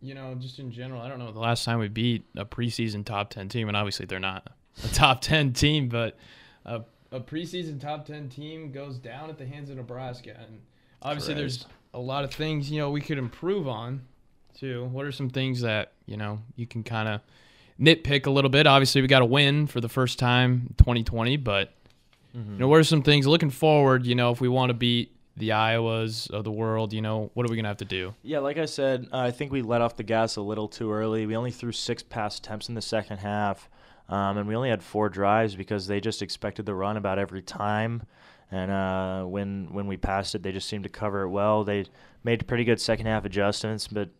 you 0.00 0.14
know, 0.14 0.34
just 0.36 0.58
in 0.58 0.70
general, 0.70 1.00
I 1.02 1.08
don't 1.08 1.18
know 1.18 1.32
the 1.32 1.40
last 1.40 1.64
time 1.64 1.78
we 1.78 1.88
beat 1.88 2.24
a 2.36 2.44
preseason 2.44 3.04
top 3.04 3.30
ten 3.30 3.48
team, 3.48 3.68
and 3.68 3.76
obviously 3.76 4.06
they're 4.06 4.18
not 4.20 4.50
a 4.84 4.88
top 4.94 5.20
ten 5.20 5.52
team, 5.52 5.88
but 5.88 6.16
a, 6.64 6.82
a 7.12 7.20
preseason 7.20 7.80
top 7.80 8.04
ten 8.06 8.28
team 8.28 8.70
goes 8.72 8.98
down 8.98 9.28
at 9.30 9.38
the 9.38 9.46
hands 9.46 9.70
of 9.70 9.76
Nebraska, 9.76 10.36
and 10.38 10.60
obviously 11.02 11.34
there's 11.34 11.66
a 11.94 11.98
lot 11.98 12.24
of 12.24 12.32
things 12.32 12.70
you 12.70 12.78
know 12.78 12.90
we 12.90 13.00
could 13.00 13.18
improve 13.18 13.66
on. 13.68 14.02
Too. 14.58 14.84
What 14.86 15.04
are 15.06 15.12
some 15.12 15.30
things 15.30 15.60
that 15.60 15.92
you 16.06 16.16
know 16.16 16.40
you 16.56 16.66
can 16.66 16.82
kind 16.82 17.08
of 17.08 17.20
nitpick 17.80 18.26
a 18.26 18.30
little 18.30 18.50
bit? 18.50 18.66
Obviously, 18.66 19.00
we 19.02 19.08
got 19.08 19.22
a 19.22 19.26
win 19.26 19.66
for 19.66 19.80
the 19.80 19.88
first 19.88 20.18
time 20.18 20.66
in 20.70 20.74
2020, 20.76 21.36
but 21.38 21.72
Mm-hmm. 22.36 22.52
you 22.52 22.58
know, 22.58 22.68
what 22.68 22.78
are 22.78 22.84
some 22.84 23.02
things 23.02 23.26
looking 23.26 23.48
forward? 23.48 24.04
You 24.04 24.14
know, 24.14 24.30
if 24.30 24.40
we 24.40 24.48
want 24.48 24.68
to 24.68 24.74
beat 24.74 25.16
the 25.38 25.48
Iowas 25.48 26.30
of 26.30 26.44
the 26.44 26.52
world, 26.52 26.92
you 26.92 27.00
know, 27.00 27.30
what 27.32 27.46
are 27.46 27.48
we 27.50 27.56
gonna 27.56 27.68
have 27.68 27.78
to 27.78 27.86
do? 27.86 28.14
Yeah, 28.22 28.40
like 28.40 28.58
I 28.58 28.66
said, 28.66 29.08
uh, 29.12 29.18
I 29.18 29.30
think 29.30 29.50
we 29.50 29.62
let 29.62 29.80
off 29.80 29.96
the 29.96 30.02
gas 30.02 30.36
a 30.36 30.42
little 30.42 30.68
too 30.68 30.92
early. 30.92 31.24
We 31.24 31.34
only 31.36 31.50
threw 31.50 31.72
six 31.72 32.02
pass 32.02 32.38
attempts 32.38 32.68
in 32.68 32.74
the 32.74 32.82
second 32.82 33.18
half, 33.18 33.70
um, 34.10 34.36
and 34.36 34.46
we 34.46 34.54
only 34.54 34.68
had 34.68 34.82
four 34.82 35.08
drives 35.08 35.54
because 35.54 35.86
they 35.86 36.00
just 36.00 36.20
expected 36.20 36.66
the 36.66 36.74
run 36.74 36.98
about 36.98 37.18
every 37.18 37.40
time. 37.42 38.02
And 38.50 38.70
uh, 38.70 39.24
when 39.24 39.68
when 39.72 39.86
we 39.86 39.96
passed 39.96 40.34
it, 40.34 40.42
they 40.42 40.52
just 40.52 40.68
seemed 40.68 40.84
to 40.84 40.90
cover 40.90 41.22
it 41.22 41.30
well. 41.30 41.64
They 41.64 41.86
made 42.24 42.46
pretty 42.46 42.64
good 42.64 42.80
second 42.80 43.06
half 43.06 43.24
adjustments, 43.24 43.88
but 43.88 44.10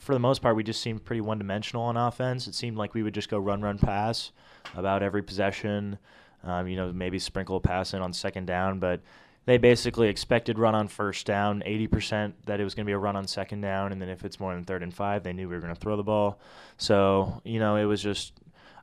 for 0.00 0.12
the 0.12 0.18
most 0.18 0.42
part, 0.42 0.56
we 0.56 0.62
just 0.62 0.80
seemed 0.80 1.04
pretty 1.04 1.20
one 1.20 1.38
dimensional 1.38 1.82
on 1.84 1.96
offense. 1.96 2.46
It 2.46 2.54
seemed 2.54 2.76
like 2.76 2.94
we 2.94 3.02
would 3.02 3.14
just 3.14 3.28
go 3.28 3.38
run, 3.38 3.62
run, 3.62 3.78
pass 3.78 4.32
about 4.74 5.02
every 5.02 5.22
possession. 5.22 5.98
Um, 6.44 6.68
you 6.68 6.76
know, 6.76 6.92
maybe 6.92 7.18
sprinkle 7.18 7.56
a 7.56 7.60
pass 7.60 7.94
in 7.94 8.02
on 8.02 8.12
second 8.12 8.46
down, 8.46 8.78
but 8.78 9.00
they 9.46 9.58
basically 9.58 10.08
expected 10.08 10.58
run 10.58 10.74
on 10.74 10.88
first 10.88 11.26
down, 11.26 11.62
80% 11.66 12.32
that 12.46 12.60
it 12.60 12.64
was 12.64 12.74
going 12.74 12.84
to 12.84 12.88
be 12.88 12.92
a 12.94 12.98
run 12.98 13.16
on 13.16 13.26
second 13.26 13.60
down, 13.60 13.92
and 13.92 14.00
then 14.00 14.08
if 14.08 14.24
it's 14.24 14.38
more 14.38 14.54
than 14.54 14.64
third 14.64 14.82
and 14.82 14.94
five, 14.94 15.22
they 15.22 15.32
knew 15.32 15.48
we 15.48 15.54
were 15.54 15.60
going 15.60 15.74
to 15.74 15.80
throw 15.80 15.96
the 15.96 16.02
ball. 16.02 16.40
So, 16.78 17.40
you 17.44 17.58
know, 17.58 17.76
it 17.76 17.84
was 17.84 18.02
just, 18.02 18.32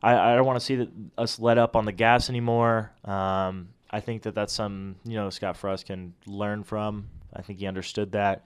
I, 0.02 0.34
I 0.34 0.36
don't 0.36 0.46
want 0.46 0.60
to 0.60 0.66
see 0.66 0.76
that, 0.78 0.90
us 1.18 1.40
let 1.40 1.58
up 1.58 1.76
on 1.76 1.86
the 1.86 1.92
gas 1.92 2.30
anymore. 2.30 2.92
Um, 3.06 3.70
I 3.94 4.00
think 4.00 4.24
that 4.24 4.34
that's 4.34 4.52
some 4.52 4.96
you 5.06 5.14
know 5.14 5.30
Scott 5.30 5.56
Frost 5.56 5.86
can 5.86 6.16
learn 6.26 6.64
from. 6.64 7.08
I 7.32 7.44
think 7.44 7.60
he 7.60 7.68
understood 7.68 8.14
that 8.14 8.44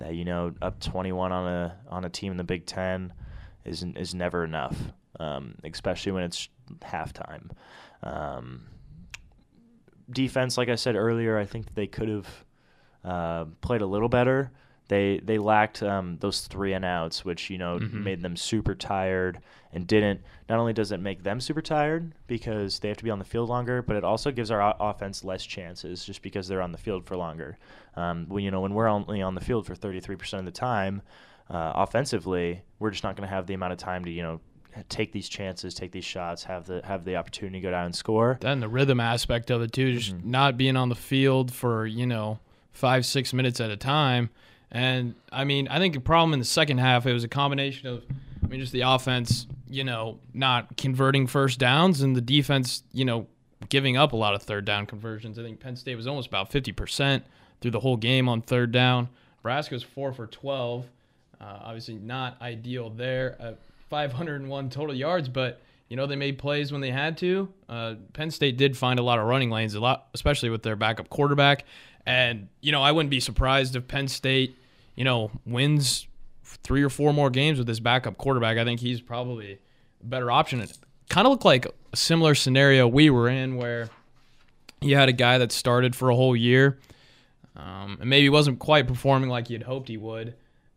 that 0.00 0.14
you 0.14 0.24
know 0.24 0.52
up 0.60 0.80
21 0.80 1.30
on 1.30 1.46
a 1.46 1.76
on 1.88 2.04
a 2.04 2.10
team 2.10 2.32
in 2.32 2.36
the 2.36 2.44
Big 2.44 2.66
Ten 2.66 3.12
is 3.64 3.84
is 3.96 4.14
never 4.14 4.44
enough, 4.44 4.76
um, 5.20 5.54
especially 5.64 6.12
when 6.12 6.24
it's 6.24 6.48
halftime. 6.80 7.50
Um, 8.02 8.66
defense, 10.10 10.58
like 10.58 10.68
I 10.68 10.74
said 10.74 10.96
earlier, 10.96 11.38
I 11.38 11.44
think 11.44 11.74
they 11.74 11.86
could 11.86 12.08
have 12.08 12.44
uh, 13.04 13.44
played 13.60 13.82
a 13.82 13.86
little 13.86 14.08
better. 14.08 14.50
They 14.90 15.20
they 15.22 15.38
lacked 15.38 15.82
um, 15.84 16.16
those 16.18 16.40
three 16.48 16.72
and 16.72 16.84
outs, 16.84 17.24
which 17.24 17.48
you 17.48 17.58
know 17.58 17.78
Mhm. 17.78 18.02
made 18.02 18.22
them 18.22 18.36
super 18.36 18.74
tired 18.74 19.38
and 19.72 19.86
didn't. 19.86 20.20
Not 20.48 20.58
only 20.58 20.72
does 20.72 20.90
it 20.90 20.98
make 20.98 21.22
them 21.22 21.40
super 21.40 21.62
tired 21.62 22.12
because 22.26 22.80
they 22.80 22.88
have 22.88 22.96
to 22.96 23.04
be 23.04 23.10
on 23.10 23.20
the 23.20 23.24
field 23.24 23.48
longer, 23.48 23.82
but 23.82 23.94
it 23.94 24.02
also 24.02 24.32
gives 24.32 24.50
our 24.50 24.60
o- 24.60 24.74
offense 24.80 25.22
less 25.22 25.44
chances 25.46 26.04
just 26.04 26.22
because 26.22 26.48
they're 26.48 26.60
on 26.60 26.72
the 26.72 26.78
field 26.78 27.04
for 27.06 27.16
longer. 27.16 27.56
Um, 27.94 28.26
when 28.28 28.42
you 28.42 28.50
know 28.50 28.60
when 28.62 28.74
we're 28.74 28.88
only 28.88 29.22
on 29.22 29.36
the 29.36 29.40
field 29.40 29.64
for 29.64 29.76
33% 29.76 30.40
of 30.40 30.44
the 30.44 30.50
time, 30.50 31.02
uh, 31.48 31.72
offensively, 31.76 32.62
we're 32.80 32.90
just 32.90 33.04
not 33.04 33.14
going 33.16 33.28
to 33.28 33.32
have 33.34 33.46
the 33.46 33.54
amount 33.54 33.72
of 33.72 33.78
time 33.78 34.04
to 34.04 34.10
you 34.10 34.22
know 34.22 34.40
take 34.88 35.12
these 35.12 35.28
chances, 35.28 35.72
take 35.72 35.92
these 35.92 36.04
shots, 36.04 36.42
have 36.44 36.66
the 36.66 36.80
have 36.84 37.04
the 37.04 37.14
opportunity 37.14 37.58
to 37.60 37.62
go 37.62 37.70
down 37.70 37.86
and 37.86 37.94
score. 37.94 38.38
Then 38.40 38.58
the 38.58 38.68
rhythm 38.68 38.98
aspect 38.98 39.50
of 39.52 39.62
it 39.62 39.72
too, 39.72 39.92
just 39.96 40.16
Mhm. 40.16 40.24
not 40.24 40.56
being 40.56 40.76
on 40.76 40.88
the 40.88 40.96
field 40.96 41.52
for 41.52 41.86
you 41.86 42.06
know 42.06 42.40
five 42.72 43.06
six 43.06 43.32
minutes 43.32 43.60
at 43.60 43.70
a 43.70 43.76
time. 43.76 44.30
And 44.70 45.14
I 45.32 45.44
mean, 45.44 45.68
I 45.68 45.78
think 45.78 45.94
the 45.94 46.00
problem 46.00 46.32
in 46.32 46.38
the 46.38 46.44
second 46.44 46.78
half 46.78 47.06
it 47.06 47.12
was 47.12 47.24
a 47.24 47.28
combination 47.28 47.88
of, 47.88 48.04
I 48.42 48.46
mean, 48.46 48.60
just 48.60 48.72
the 48.72 48.82
offense, 48.82 49.46
you 49.68 49.84
know, 49.84 50.18
not 50.32 50.76
converting 50.76 51.26
first 51.26 51.58
downs, 51.58 52.02
and 52.02 52.14
the 52.14 52.20
defense, 52.20 52.82
you 52.92 53.04
know, 53.04 53.26
giving 53.68 53.96
up 53.96 54.12
a 54.12 54.16
lot 54.16 54.34
of 54.34 54.42
third 54.42 54.64
down 54.64 54.86
conversions. 54.86 55.38
I 55.38 55.42
think 55.42 55.60
Penn 55.60 55.76
State 55.76 55.96
was 55.96 56.06
almost 56.06 56.28
about 56.28 56.50
fifty 56.50 56.72
percent 56.72 57.24
through 57.60 57.72
the 57.72 57.80
whole 57.80 57.96
game 57.96 58.28
on 58.28 58.42
third 58.42 58.72
down. 58.72 59.08
Nebraska 59.38 59.74
was 59.74 59.82
four 59.82 60.12
for 60.12 60.26
twelve. 60.26 60.86
Uh, 61.40 61.58
obviously, 61.62 61.94
not 61.94 62.40
ideal 62.42 62.90
there. 62.90 63.36
Uh, 63.40 63.52
501 63.90 64.70
total 64.70 64.94
yards, 64.94 65.28
but 65.28 65.60
you 65.88 65.96
know 65.96 66.06
they 66.06 66.16
made 66.16 66.38
plays 66.38 66.70
when 66.72 66.80
they 66.80 66.92
had 66.92 67.18
to. 67.18 67.48
Uh, 67.68 67.94
Penn 68.12 68.30
State 68.30 68.56
did 68.56 68.76
find 68.76 68.98
a 68.98 69.02
lot 69.02 69.18
of 69.18 69.26
running 69.26 69.50
lanes, 69.50 69.74
a 69.74 69.80
lot, 69.80 70.06
especially 70.14 70.48
with 70.48 70.62
their 70.62 70.76
backup 70.76 71.10
quarterback. 71.10 71.64
And 72.06 72.48
you 72.60 72.72
know 72.72 72.82
I 72.82 72.92
wouldn't 72.92 73.10
be 73.10 73.20
surprised 73.20 73.76
if 73.76 73.86
Penn 73.86 74.08
State, 74.08 74.56
you 74.96 75.04
know, 75.04 75.30
wins 75.46 76.06
three 76.62 76.82
or 76.82 76.90
four 76.90 77.12
more 77.12 77.30
games 77.30 77.58
with 77.58 77.66
this 77.66 77.80
backup 77.80 78.18
quarterback. 78.18 78.58
I 78.58 78.64
think 78.64 78.80
he's 78.80 79.00
probably 79.00 79.58
a 80.02 80.06
better 80.06 80.30
option. 80.30 80.60
It 80.60 80.76
kind 81.08 81.26
of 81.26 81.30
looked 81.30 81.44
like 81.44 81.66
a 81.66 81.96
similar 81.96 82.34
scenario 82.34 82.88
we 82.88 83.10
were 83.10 83.28
in 83.28 83.56
where 83.56 83.88
you 84.80 84.96
had 84.96 85.08
a 85.08 85.12
guy 85.12 85.38
that 85.38 85.52
started 85.52 85.94
for 85.94 86.10
a 86.10 86.16
whole 86.16 86.34
year 86.34 86.78
um, 87.56 87.98
and 88.00 88.08
maybe 88.08 88.28
wasn't 88.28 88.58
quite 88.58 88.88
performing 88.88 89.28
like 89.28 89.50
you'd 89.50 89.62
hoped 89.62 89.88
he 89.88 89.96
would. 89.96 90.34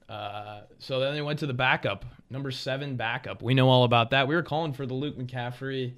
Uh, 0.09 0.61
so 0.79 0.99
then 0.99 1.13
they 1.13 1.21
went 1.21 1.39
to 1.39 1.47
the 1.47 1.53
backup, 1.53 2.05
number 2.29 2.51
seven 2.51 2.95
backup. 2.95 3.41
We 3.41 3.53
know 3.53 3.69
all 3.69 3.83
about 3.83 4.11
that. 4.11 4.27
We 4.27 4.35
were 4.35 4.43
calling 4.43 4.73
for 4.73 4.85
the 4.85 4.93
Luke 4.93 5.17
McCaffrey 5.17 5.93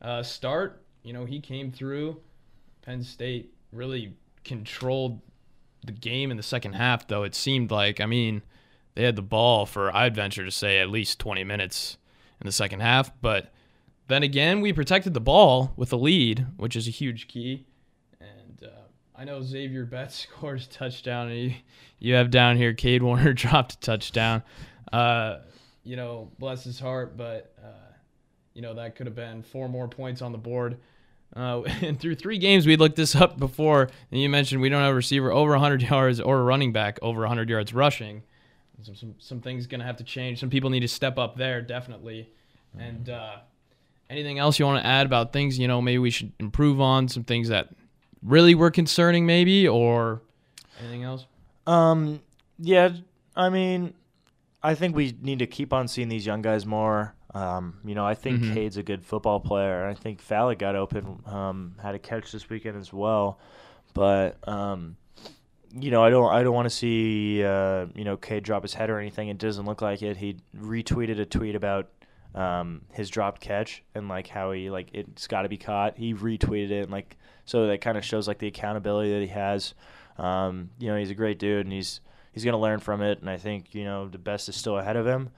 uh, 0.00 0.22
start. 0.22 0.82
You 1.02 1.12
know, 1.12 1.24
he 1.24 1.40
came 1.40 1.70
through. 1.70 2.20
Penn 2.82 3.02
State 3.02 3.52
really 3.72 4.14
controlled 4.44 5.20
the 5.84 5.92
game 5.92 6.30
in 6.30 6.36
the 6.36 6.42
second 6.42 6.74
half, 6.74 7.06
though 7.06 7.22
it 7.22 7.34
seemed 7.34 7.70
like. 7.70 8.00
I 8.00 8.06
mean, 8.06 8.42
they 8.94 9.04
had 9.04 9.16
the 9.16 9.22
ball 9.22 9.66
for 9.66 9.94
I'd 9.94 10.14
venture 10.14 10.44
to 10.44 10.50
say 10.50 10.78
at 10.78 10.90
least 10.90 11.18
20 11.18 11.44
minutes 11.44 11.96
in 12.40 12.46
the 12.46 12.52
second 12.52 12.80
half, 12.80 13.12
but 13.20 13.52
then 14.08 14.22
again, 14.24 14.60
we 14.60 14.72
protected 14.72 15.14
the 15.14 15.20
ball 15.20 15.72
with 15.76 15.92
a 15.92 15.96
lead, 15.96 16.46
which 16.56 16.74
is 16.74 16.88
a 16.88 16.90
huge 16.90 17.28
key. 17.28 17.64
And 18.20 18.60
uh, 18.64 18.82
I 19.14 19.24
know 19.24 19.40
Xavier 19.40 19.84
Betts 19.84 20.26
scores 20.28 20.66
touchdown, 20.66 21.28
and 21.28 21.38
you, 21.38 21.54
you 22.00 22.14
have 22.14 22.30
down 22.30 22.56
here 22.56 22.72
Cade 22.72 23.02
Warner 23.02 23.32
dropped 23.34 23.74
a 23.74 23.78
touchdown. 23.78 24.42
Uh, 24.92 25.38
you 25.84 25.94
know, 25.96 26.30
bless 26.38 26.64
his 26.64 26.80
heart, 26.80 27.16
but 27.16 27.54
uh, 27.62 27.92
you 28.52 28.62
know 28.62 28.74
that 28.74 28.96
could 28.96 29.06
have 29.06 29.14
been 29.14 29.42
four 29.42 29.68
more 29.68 29.86
points 29.86 30.22
on 30.22 30.32
the 30.32 30.38
board. 30.38 30.78
Uh, 31.34 31.62
and 31.82 31.98
through 31.98 32.16
three 32.16 32.38
games, 32.38 32.66
we 32.66 32.76
looked 32.76 32.96
this 32.96 33.14
up 33.14 33.38
before, 33.38 33.88
and 34.10 34.20
you 34.20 34.28
mentioned 34.28 34.60
we 34.60 34.68
don't 34.68 34.82
have 34.82 34.92
a 34.92 34.94
receiver 34.94 35.32
over 35.32 35.52
100 35.52 35.82
yards 35.90 36.20
or 36.20 36.40
a 36.40 36.42
running 36.42 36.72
back 36.72 36.98
over 37.02 37.20
100 37.20 37.48
yards 37.48 37.72
rushing. 37.72 38.22
Some 38.82 38.94
some, 38.94 39.14
some 39.18 39.40
things 39.40 39.66
gonna 39.66 39.84
have 39.84 39.98
to 39.98 40.04
change. 40.04 40.40
Some 40.40 40.48
people 40.48 40.70
need 40.70 40.80
to 40.80 40.88
step 40.88 41.18
up 41.18 41.36
there, 41.36 41.60
definitely. 41.60 42.30
And 42.78 43.10
uh, 43.10 43.36
anything 44.08 44.38
else 44.38 44.58
you 44.58 44.64
want 44.64 44.82
to 44.82 44.86
add 44.86 45.04
about 45.06 45.32
things 45.32 45.58
you 45.58 45.68
know 45.68 45.82
maybe 45.82 45.98
we 45.98 46.10
should 46.10 46.32
improve 46.38 46.80
on? 46.80 47.08
Some 47.08 47.24
things 47.24 47.48
that 47.48 47.68
really 48.22 48.54
were 48.54 48.70
concerning, 48.70 49.26
maybe, 49.26 49.68
or 49.68 50.22
anything 50.80 51.04
else? 51.04 51.26
Um, 51.66 52.20
yeah, 52.58 52.90
I 53.36 53.50
mean, 53.50 53.94
I 54.62 54.74
think 54.74 54.96
we 54.96 55.16
need 55.20 55.38
to 55.40 55.46
keep 55.46 55.72
on 55.72 55.88
seeing 55.88 56.08
these 56.08 56.26
young 56.26 56.42
guys 56.42 56.66
more. 56.66 57.14
Um, 57.34 57.78
you 57.84 57.94
know, 57.94 58.04
I 58.04 58.14
think 58.14 58.42
Mhm. 58.42 58.54
Cade's 58.54 58.76
a 58.76 58.82
good 58.82 59.04
football 59.04 59.38
player. 59.40 59.86
I 59.86 59.94
think 59.94 60.20
Fallon 60.20 60.56
got 60.58 60.74
open, 60.74 61.22
um, 61.26 61.76
had 61.80 61.94
a 61.94 61.98
catch 61.98 62.32
this 62.32 62.48
weekend 62.50 62.76
as 62.76 62.92
well. 62.92 63.38
But 63.94 64.36
um, 64.48 64.96
you 65.72 65.90
know, 65.92 66.02
I 66.02 66.10
don't, 66.10 66.32
I 66.32 66.42
don't 66.42 66.54
want 66.54 66.66
to 66.66 66.74
see 66.74 67.44
uh, 67.44 67.86
you 67.94 68.04
know 68.04 68.16
Cade 68.16 68.42
drop 68.42 68.62
his 68.62 68.74
head 68.74 68.90
or 68.90 68.98
anything. 68.98 69.28
It 69.28 69.38
doesn't 69.38 69.64
look 69.66 69.80
like 69.82 70.02
it. 70.02 70.16
He 70.16 70.36
retweeted 70.56 71.20
a 71.20 71.24
tweet 71.24 71.54
about 71.54 71.88
um, 72.34 72.82
his 72.92 73.08
dropped 73.10 73.40
catch 73.40 73.82
and 73.94 74.08
like 74.08 74.26
how 74.28 74.52
he 74.52 74.70
like 74.70 74.88
it's 74.92 75.26
got 75.28 75.42
to 75.42 75.48
be 75.48 75.56
caught. 75.56 75.96
He 75.98 76.14
retweeted 76.14 76.70
it 76.70 76.82
and 76.82 76.90
like 76.90 77.16
so 77.44 77.66
that 77.68 77.80
kind 77.80 77.96
of 77.98 78.04
shows 78.04 78.26
like 78.28 78.38
the 78.38 78.46
accountability 78.48 79.12
that 79.12 79.20
he 79.20 79.28
has. 79.28 79.74
Um, 80.18 80.70
you 80.78 80.88
know, 80.88 80.96
he's 80.98 81.10
a 81.10 81.14
great 81.14 81.38
dude 81.38 81.66
and 81.66 81.72
he's 81.72 82.00
he's 82.32 82.44
gonna 82.44 82.58
learn 82.58 82.80
from 82.80 83.02
it. 83.02 83.20
And 83.20 83.30
I 83.30 83.36
think 83.36 83.72
you 83.74 83.84
know 83.84 84.08
the 84.08 84.18
best 84.18 84.48
is 84.48 84.56
still 84.56 84.78
ahead 84.78 84.96
of 84.96 85.06
him. 85.06 85.30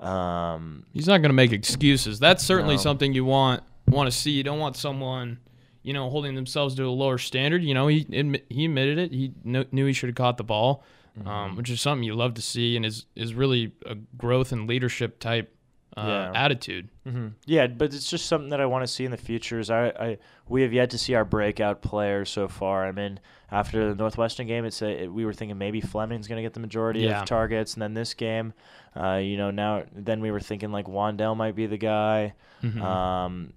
Um, 0.00 0.84
He's 0.92 1.06
not 1.06 1.18
going 1.18 1.30
to 1.30 1.34
make 1.34 1.52
excuses. 1.52 2.18
That's 2.18 2.44
certainly 2.44 2.74
No. 2.76 2.80
something 2.80 3.12
you 3.14 3.24
want 3.24 3.62
want 3.88 4.10
to 4.10 4.16
see. 4.16 4.30
You 4.32 4.42
don't 4.42 4.58
want 4.58 4.76
someone, 4.76 5.38
you 5.82 5.92
know, 5.92 6.08
holding 6.10 6.34
themselves 6.34 6.74
to 6.76 6.84
a 6.84 6.90
lower 6.90 7.18
standard. 7.18 7.62
You 7.62 7.74
know, 7.74 7.86
he 7.86 8.06
he 8.48 8.64
admitted 8.64 8.98
it. 8.98 9.12
He 9.12 9.32
kn- 9.44 9.66
knew 9.72 9.86
he 9.86 9.92
should 9.92 10.08
have 10.08 10.16
caught 10.16 10.36
the 10.36 10.44
ball, 10.44 10.82
Mm-hmm. 11.18 11.28
um, 11.28 11.56
which 11.56 11.70
is 11.70 11.80
something 11.80 12.02
you 12.02 12.14
love 12.14 12.34
to 12.34 12.42
see, 12.42 12.76
and 12.76 12.84
is 12.84 13.06
is 13.14 13.34
really 13.34 13.72
a 13.86 13.94
growth 13.94 14.50
and 14.50 14.68
leadership 14.68 15.20
type 15.20 15.53
uh, 15.96 16.06
Yeah. 16.06 16.32
attitude. 16.34 16.88
hmm 17.04 17.28
Yeah, 17.46 17.66
but 17.68 17.94
it's 17.94 18.10
just 18.10 18.26
something 18.26 18.50
that 18.50 18.60
I 18.60 18.66
want 18.66 18.82
to 18.82 18.86
see 18.92 19.04
in 19.04 19.10
the 19.10 19.16
future. 19.16 19.58
Is 19.60 19.70
I, 19.70 19.88
I 19.88 20.18
we 20.48 20.62
have 20.62 20.72
yet 20.72 20.90
to 20.90 20.98
see 20.98 21.14
our 21.14 21.24
breakout 21.24 21.82
players 21.82 22.30
so 22.30 22.48
far. 22.48 22.86
I 22.86 22.92
mean, 22.92 23.20
after 23.50 23.88
the 23.88 23.94
Northwestern 23.94 24.46
game, 24.46 24.64
it's 24.64 24.82
a, 24.82 25.04
it, 25.04 25.12
we 25.12 25.24
were 25.24 25.32
thinking 25.32 25.56
maybe 25.58 25.80
Fleming's 25.80 26.26
going 26.28 26.36
to 26.38 26.42
get 26.42 26.54
the 26.54 26.60
majority 26.60 27.00
Yeah. 27.00 27.20
of 27.22 27.26
targets, 27.28 27.74
and 27.74 27.82
then 27.82 27.94
this 27.94 28.14
game, 28.14 28.52
uh, 28.96 29.14
you 29.22 29.36
know, 29.36 29.50
now 29.50 29.84
then 29.94 30.20
we 30.20 30.30
were 30.30 30.40
thinking 30.40 30.72
like 30.72 30.86
Wan'Dale 30.86 31.36
might 31.36 31.54
be 31.54 31.66
the 31.66 31.78
guy. 31.78 32.34
Mhm. 32.62 32.80
Um, 32.82 33.52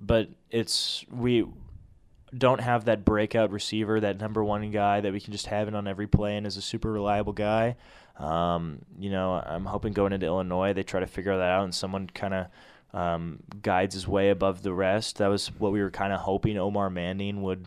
but 0.00 0.28
it's 0.50 1.04
we 1.10 1.44
don't 2.36 2.60
have 2.60 2.86
that 2.86 3.04
breakout 3.04 3.50
receiver, 3.50 4.00
that 4.00 4.18
number 4.20 4.42
one 4.42 4.70
guy 4.70 5.00
that 5.00 5.12
we 5.12 5.20
can 5.20 5.32
just 5.32 5.46
have 5.46 5.68
it 5.68 5.74
on 5.74 5.86
every 5.86 6.06
play 6.06 6.36
and 6.36 6.46
is 6.46 6.56
a 6.56 6.62
super 6.62 6.90
reliable 6.90 7.32
guy. 7.32 7.76
Um, 8.18 8.80
you 8.98 9.10
know, 9.10 9.32
I'm 9.34 9.64
hoping 9.64 9.92
going 9.92 10.12
into 10.12 10.26
Illinois 10.26 10.72
they 10.72 10.82
try 10.82 11.00
to 11.00 11.06
figure 11.06 11.36
that 11.36 11.48
out 11.50 11.64
and 11.64 11.74
someone 11.74 12.08
kind 12.08 12.34
of 12.34 12.46
um, 12.94 13.38
guides 13.62 13.94
his 13.94 14.06
way 14.06 14.30
above 14.30 14.62
the 14.62 14.72
rest. 14.72 15.18
That 15.18 15.28
was 15.28 15.48
what 15.58 15.72
we 15.72 15.80
were 15.80 15.90
kind 15.90 16.12
of 16.12 16.20
hoping 16.20 16.58
Omar 16.58 16.90
Manning 16.90 17.42
would 17.42 17.66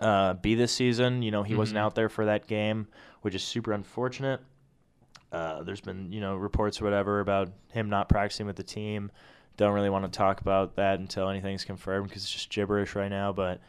uh, 0.00 0.34
be 0.34 0.54
this 0.54 0.70
season. 0.72 1.22
You 1.22 1.30
know, 1.30 1.42
he 1.42 1.54
wasn't 1.54 1.78
Mhm. 1.78 1.82
out 1.82 1.94
there 1.94 2.08
for 2.08 2.26
that 2.26 2.46
game, 2.46 2.88
which 3.22 3.34
is 3.34 3.42
super 3.42 3.72
unfortunate. 3.72 4.40
Uh, 5.32 5.62
there's 5.62 5.80
been 5.80 6.10
you 6.12 6.20
know 6.20 6.36
reports 6.36 6.80
or 6.80 6.84
whatever 6.84 7.20
about 7.20 7.50
him 7.72 7.90
not 7.90 8.08
practicing 8.08 8.46
with 8.46 8.56
the 8.56 8.62
team. 8.62 9.10
Don't 9.58 9.74
really 9.74 9.90
want 9.90 10.10
to 10.10 10.16
talk 10.16 10.40
about 10.40 10.76
that 10.76 11.00
until 11.00 11.28
anything's 11.28 11.64
confirmed 11.64 12.08
because 12.08 12.22
it's 12.22 12.32
just 12.32 12.48
gibberish 12.48 12.94
right 12.94 13.10
now. 13.10 13.32
But 13.32 13.60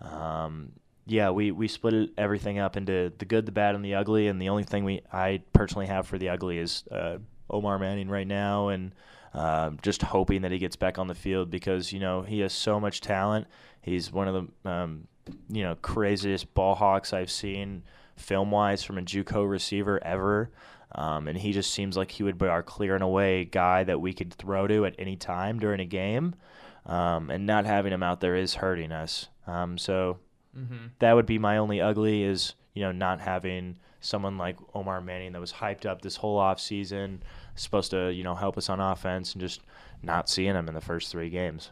um, 0.00 0.70
yeah, 1.06 1.30
we, 1.30 1.50
we 1.50 1.66
split 1.66 2.10
everything 2.16 2.60
up 2.60 2.76
into 2.76 3.12
the 3.18 3.24
good, 3.24 3.46
the 3.46 3.52
bad, 3.52 3.74
and 3.74 3.84
the 3.84 3.96
ugly. 3.96 4.28
And 4.28 4.40
the 4.40 4.50
only 4.50 4.62
thing 4.62 4.84
we 4.84 5.00
I 5.12 5.42
personally 5.52 5.86
have 5.86 6.06
for 6.06 6.18
the 6.18 6.28
ugly 6.28 6.58
is 6.58 6.84
uh, 6.92 7.18
Omar 7.50 7.78
Manning 7.78 8.08
right 8.08 8.26
now, 8.26 8.68
and 8.68 8.94
uh, 9.34 9.70
just 9.82 10.02
hoping 10.02 10.42
that 10.42 10.52
he 10.52 10.58
gets 10.58 10.76
back 10.76 10.98
on 10.98 11.08
the 11.08 11.14
field 11.14 11.50
because 11.50 11.92
you 11.92 12.00
know 12.00 12.22
he 12.22 12.40
has 12.40 12.52
so 12.52 12.78
much 12.78 13.00
talent. 13.00 13.46
He's 13.82 14.12
one 14.12 14.28
of 14.28 14.34
the 14.64 14.70
um, 14.70 15.08
you 15.48 15.62
know 15.62 15.74
craziest 15.76 16.52
ball 16.54 16.74
hawks 16.74 17.12
I've 17.12 17.30
seen 17.30 17.82
film 18.16 18.50
wise 18.50 18.82
from 18.82 18.98
a 18.98 19.02
JUCO 19.02 19.48
receiver 19.48 20.02
ever. 20.04 20.50
Um, 20.94 21.28
and 21.28 21.38
he 21.38 21.52
just 21.52 21.72
seems 21.72 21.96
like 21.96 22.10
he 22.10 22.22
would 22.22 22.38
be 22.38 22.46
our 22.46 22.62
clear 22.62 22.94
and 22.94 23.04
away 23.04 23.44
guy 23.44 23.84
that 23.84 24.00
we 24.00 24.12
could 24.12 24.32
throw 24.34 24.66
to 24.66 24.86
at 24.86 24.94
any 24.98 25.16
time 25.16 25.58
during 25.60 25.80
a 25.80 25.84
game. 25.84 26.34
Um, 26.86 27.30
and 27.30 27.46
not 27.46 27.66
having 27.66 27.92
him 27.92 28.02
out 28.02 28.20
there 28.20 28.34
is 28.34 28.54
hurting 28.54 28.92
us. 28.92 29.28
Um, 29.46 29.78
so 29.78 30.18
Mm-hmm. 30.58 30.86
that 30.98 31.12
would 31.12 31.26
be 31.26 31.38
my 31.38 31.58
only 31.58 31.80
ugly 31.80 32.24
is 32.24 32.54
you 32.74 32.82
know 32.82 32.90
not 32.90 33.20
having 33.20 33.78
someone 34.00 34.36
like 34.36 34.56
Omar 34.74 35.00
Manning 35.00 35.30
that 35.30 35.40
was 35.40 35.52
hyped 35.52 35.86
up 35.86 36.02
this 36.02 36.16
whole 36.16 36.38
off 36.38 36.58
season, 36.58 37.22
supposed 37.54 37.92
to 37.92 38.10
you 38.12 38.24
know 38.24 38.34
help 38.34 38.58
us 38.58 38.68
on 38.68 38.80
offense, 38.80 39.32
and 39.32 39.40
just 39.40 39.60
not 40.02 40.28
seeing 40.28 40.56
him 40.56 40.66
in 40.66 40.74
the 40.74 40.80
first 40.80 41.12
three 41.12 41.30
games. 41.30 41.70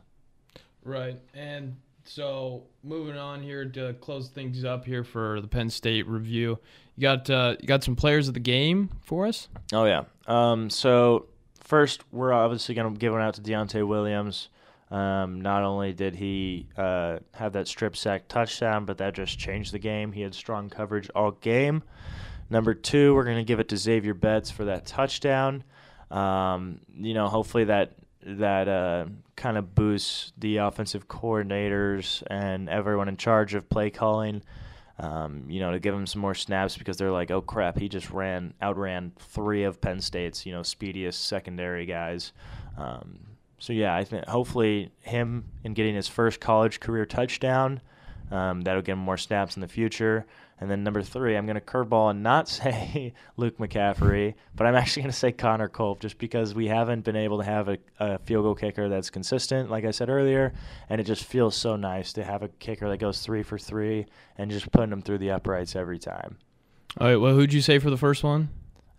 Right. 0.84 1.18
And 1.34 1.76
So 2.08 2.64
moving 2.82 3.18
on 3.18 3.42
here 3.42 3.66
to 3.66 3.92
close 4.00 4.28
things 4.28 4.64
up 4.64 4.86
here 4.86 5.04
for 5.04 5.42
the 5.42 5.46
Penn 5.46 5.68
State 5.68 6.08
review. 6.08 6.58
You 6.96 7.02
got 7.02 7.28
uh, 7.28 7.56
you 7.60 7.68
got 7.68 7.84
some 7.84 7.96
players 7.96 8.28
of 8.28 8.34
the 8.34 8.40
game 8.40 8.88
for 9.02 9.26
us. 9.26 9.48
Oh 9.74 9.84
yeah. 9.84 10.04
Um, 10.26 10.70
so 10.70 11.26
first, 11.60 12.02
we're 12.10 12.32
obviously 12.32 12.74
going 12.74 12.92
to 12.92 12.98
give 12.98 13.12
one 13.12 13.20
out 13.20 13.34
to 13.34 13.42
Deontai 13.42 13.86
Williams. 13.86 14.48
Um, 14.90 15.42
not 15.42 15.64
only 15.64 15.92
did 15.92 16.14
he 16.14 16.66
uh, 16.78 17.18
have 17.34 17.52
that 17.52 17.68
strip 17.68 17.94
sack 17.94 18.26
touchdown, 18.26 18.86
but 18.86 18.96
that 18.98 19.14
just 19.14 19.38
changed 19.38 19.72
the 19.72 19.78
game. 19.78 20.12
He 20.12 20.22
had 20.22 20.34
strong 20.34 20.70
coverage 20.70 21.10
all 21.14 21.32
game. 21.32 21.82
Number 22.48 22.72
two, 22.72 23.14
we're 23.14 23.24
going 23.24 23.36
to 23.36 23.44
give 23.44 23.60
it 23.60 23.68
to 23.68 23.76
Xavier 23.76 24.14
Betts 24.14 24.50
for 24.50 24.64
that 24.64 24.86
touchdown. 24.86 25.62
Um, 26.10 26.80
you 26.94 27.12
know, 27.12 27.28
hopefully 27.28 27.64
that 27.64 27.92
that 28.36 28.68
uh, 28.68 29.06
kind 29.36 29.56
of 29.56 29.74
boosts 29.74 30.32
the 30.36 30.58
offensive 30.58 31.08
coordinators 31.08 32.22
and 32.28 32.68
everyone 32.68 33.08
in 33.08 33.16
charge 33.16 33.54
of 33.54 33.68
play 33.68 33.90
calling. 33.90 34.42
Um, 35.00 35.44
you 35.48 35.60
know, 35.60 35.70
to 35.70 35.78
give 35.78 35.94
him 35.94 36.08
some 36.08 36.20
more 36.20 36.34
snaps 36.34 36.76
because 36.76 36.96
they're 36.96 37.12
like, 37.12 37.30
oh 37.30 37.40
crap, 37.40 37.78
he 37.78 37.88
just 37.88 38.10
ran 38.10 38.52
outran 38.60 39.12
three 39.16 39.62
of 39.62 39.80
Penn 39.80 40.00
State's 40.00 40.44
you 40.44 40.52
know 40.52 40.62
speediest 40.62 41.24
secondary 41.26 41.86
guys. 41.86 42.32
Um, 42.76 43.20
so 43.58 43.72
yeah, 43.72 43.94
I 43.94 44.04
think 44.04 44.26
hopefully 44.26 44.90
him 45.00 45.44
in 45.64 45.74
getting 45.74 45.94
his 45.94 46.08
first 46.08 46.40
college 46.40 46.80
career 46.80 47.06
touchdown, 47.06 47.80
um, 48.30 48.62
that'll 48.62 48.82
get 48.82 48.92
him 48.92 48.98
more 48.98 49.16
snaps 49.16 49.56
in 49.56 49.60
the 49.60 49.68
future. 49.68 50.26
And 50.60 50.70
then 50.70 50.82
number 50.82 51.02
three, 51.02 51.36
I'm 51.36 51.46
going 51.46 51.54
to 51.54 51.60
curveball 51.60 52.10
and 52.10 52.22
not 52.22 52.48
say 52.48 53.12
Luke 53.36 53.58
McCaffrey, 53.58 54.34
but 54.54 54.66
I'm 54.66 54.74
actually 54.74 55.02
going 55.02 55.12
to 55.12 55.18
say 55.18 55.32
Connor 55.32 55.68
Culp 55.68 56.00
just 56.00 56.18
because 56.18 56.54
we 56.54 56.66
haven't 56.66 57.04
been 57.04 57.16
able 57.16 57.38
to 57.38 57.44
have 57.44 57.68
a, 57.68 57.78
a, 57.98 58.18
field 58.18 58.44
goal 58.44 58.54
kicker 58.54 58.88
that's 58.88 59.10
consistent, 59.10 59.70
like 59.70 59.84
I 59.84 59.90
said 59.90 60.08
earlier. 60.08 60.52
And 60.88 61.00
it 61.00 61.04
just 61.04 61.24
feels 61.24 61.56
so 61.56 61.76
nice 61.76 62.12
to 62.14 62.24
have 62.24 62.42
a 62.42 62.48
kicker 62.48 62.88
that 62.88 62.98
goes 62.98 63.20
three 63.20 63.42
for 63.42 63.58
three 63.58 64.06
and 64.36 64.50
just 64.50 64.70
putting 64.72 64.90
them 64.90 65.02
through 65.02 65.18
the 65.18 65.30
uprights 65.30 65.76
every 65.76 65.98
time. 65.98 66.38
All 66.98 67.06
right, 67.06 67.16
well, 67.16 67.34
who'd 67.34 67.52
you 67.52 67.60
say 67.60 67.78
for 67.78 67.90
the 67.90 67.96
first 67.96 68.24
one? 68.24 68.48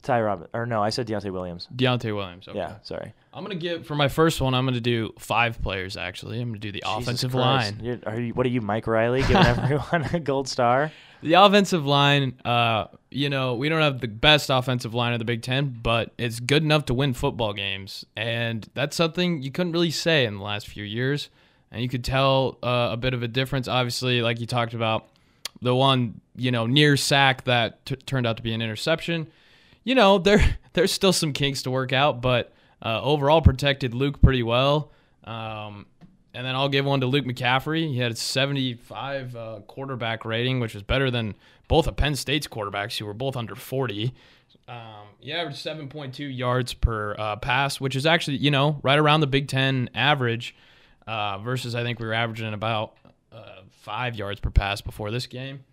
Ty 0.01 0.22
Robin, 0.22 0.48
or 0.53 0.65
no, 0.65 0.82
I 0.82 0.89
said 0.89 1.08
Deontai 1.08 1.32
Williams. 1.32 1.68
Deontai 1.75 2.15
Williams. 2.15 2.48
Okay. 2.48 2.58
Yeah, 2.58 2.75
sorry. 2.84 3.13
I'm 3.34 3.44
gonna 3.44 3.56
give 3.56 3.86
for 3.86 3.96
my 3.96 4.08
first 4.08 4.39
one. 4.41 4.53
I'm 4.53 4.65
gonna 4.65 4.79
do 4.79 5.13
five 5.20 5.62
players. 5.62 5.98
Actually, 5.98 6.41
I'm 6.41 6.50
gonna 6.50 6.60
do 6.60 6.72
the 6.72 6.82
Jesus 6.86 6.98
offensive 7.03 7.32
Christ. 7.32 7.75
line. 7.75 7.86
You're, 7.86 8.00
are 8.06 8.20
you, 8.20 8.34
what 8.34 8.46
are 8.46 8.50
you, 8.50 8.62
Mike 8.62 8.88
Riley, 8.88 9.22
giving 9.22 9.38
everyone 9.46 10.10
a 10.13 10.20
gold 10.20 10.48
star? 10.48 10.91
The 11.22 11.34
offensive 11.34 11.86
line. 11.86 12.39
Uh, 12.46 12.86
you 13.12 13.29
know, 13.29 13.56
we 13.56 13.68
don't 13.68 13.82
have 13.82 14.00
the 14.00 14.08
best 14.08 14.50
offensive 14.50 14.94
line 14.94 15.13
of 15.13 15.20
the 15.20 15.25
Big 15.25 15.41
Ten, 15.41 15.77
but 15.84 16.13
it's 16.18 16.39
good 16.39 16.63
enough 16.63 16.86
to 16.86 16.94
win 16.94 17.13
football 17.13 17.53
games, 17.53 18.06
and 18.15 18.70
that's 18.74 18.96
something 18.96 19.41
you 19.41 19.51
couldn't 19.51 19.74
really 19.74 19.91
say 19.91 20.25
in 20.25 20.38
the 20.38 20.44
last 20.44 20.68
few 20.68 20.84
years. 20.84 21.29
And 21.72 21.84
you 21.84 21.89
could 21.89 22.03
tell 22.03 22.58
uh, 22.63 22.89
a 22.91 22.98
bit 22.98 23.13
of 23.13 23.22
a 23.22 23.27
difference. 23.27 23.68
Obviously, 23.68 24.22
like 24.24 24.39
you 24.39 24.48
talked 24.48 24.74
about, 24.74 25.08
the 25.62 25.75
one 25.75 26.22
you 26.36 26.51
know 26.51 26.65
near 26.65 26.98
sack 26.98 27.44
that 27.44 27.86
t- 27.86 27.96
turned 27.96 28.25
out 28.25 28.38
to 28.38 28.44
be 28.44 28.53
an 28.53 28.62
interception. 28.62 29.27
You 29.84 29.96
know, 29.96 30.18
there 30.18 30.58
there's 30.74 30.92
still 30.92 31.14
some 31.14 31.34
kinks 31.34 31.64
to 31.64 31.72
work 31.72 31.94
out, 31.94 32.22
but 32.22 32.54
uh, 32.84 33.02
overall 33.02 33.42
protected 33.42 33.94
Luke 33.94 34.22
pretty 34.22 34.44
well. 34.44 34.92
Um, 35.24 35.86
and 36.34 36.46
then 36.46 36.56
I'll 36.56 36.70
give 36.70 36.86
one 36.86 37.02
to 37.02 37.08
Luke 37.08 37.26
McCaffrey. 37.26 37.88
He 37.92 37.98
had 37.98 38.12
a 38.12 38.16
75 38.16 39.36
uh, 39.36 39.60
quarterback 39.68 40.26
rating, 40.26 40.60
which 40.60 40.74
was 40.74 40.84
better 40.84 41.10
than 41.10 41.36
both 41.68 41.88
of 41.88 41.96
Penn 41.96 42.16
State's 42.16 42.48
quarterbacks, 42.48 42.98
who 42.98 43.06
were 43.06 43.14
both 43.14 43.36
under 43.36 43.56
40. 43.56 44.14
Um, 44.68 45.08
he 45.20 45.34
averaged 45.34 45.66
7.2 45.66 46.36
yards 46.36 46.74
per 46.74 47.16
uh, 47.18 47.36
pass, 47.38 47.82
which 47.82 47.96
is 47.96 48.06
actually, 48.06 48.38
you 48.38 48.52
know, 48.52 48.80
right 48.84 49.00
around 49.00 49.22
the 49.22 49.28
Big 49.28 49.48
Ten 49.48 49.90
average. 49.96 50.56
Uh, 51.08 51.40
versus, 51.40 51.74
I 51.74 51.82
think 51.82 52.00
we 52.00 52.06
were 52.06 52.14
averaging 52.14 52.54
about 52.54 52.94
uh, 53.32 53.62
five 53.72 54.16
yards 54.16 54.40
per 54.40 54.52
pass 54.52 54.82
before 54.82 55.10
this 55.10 55.26
game. 55.26 55.64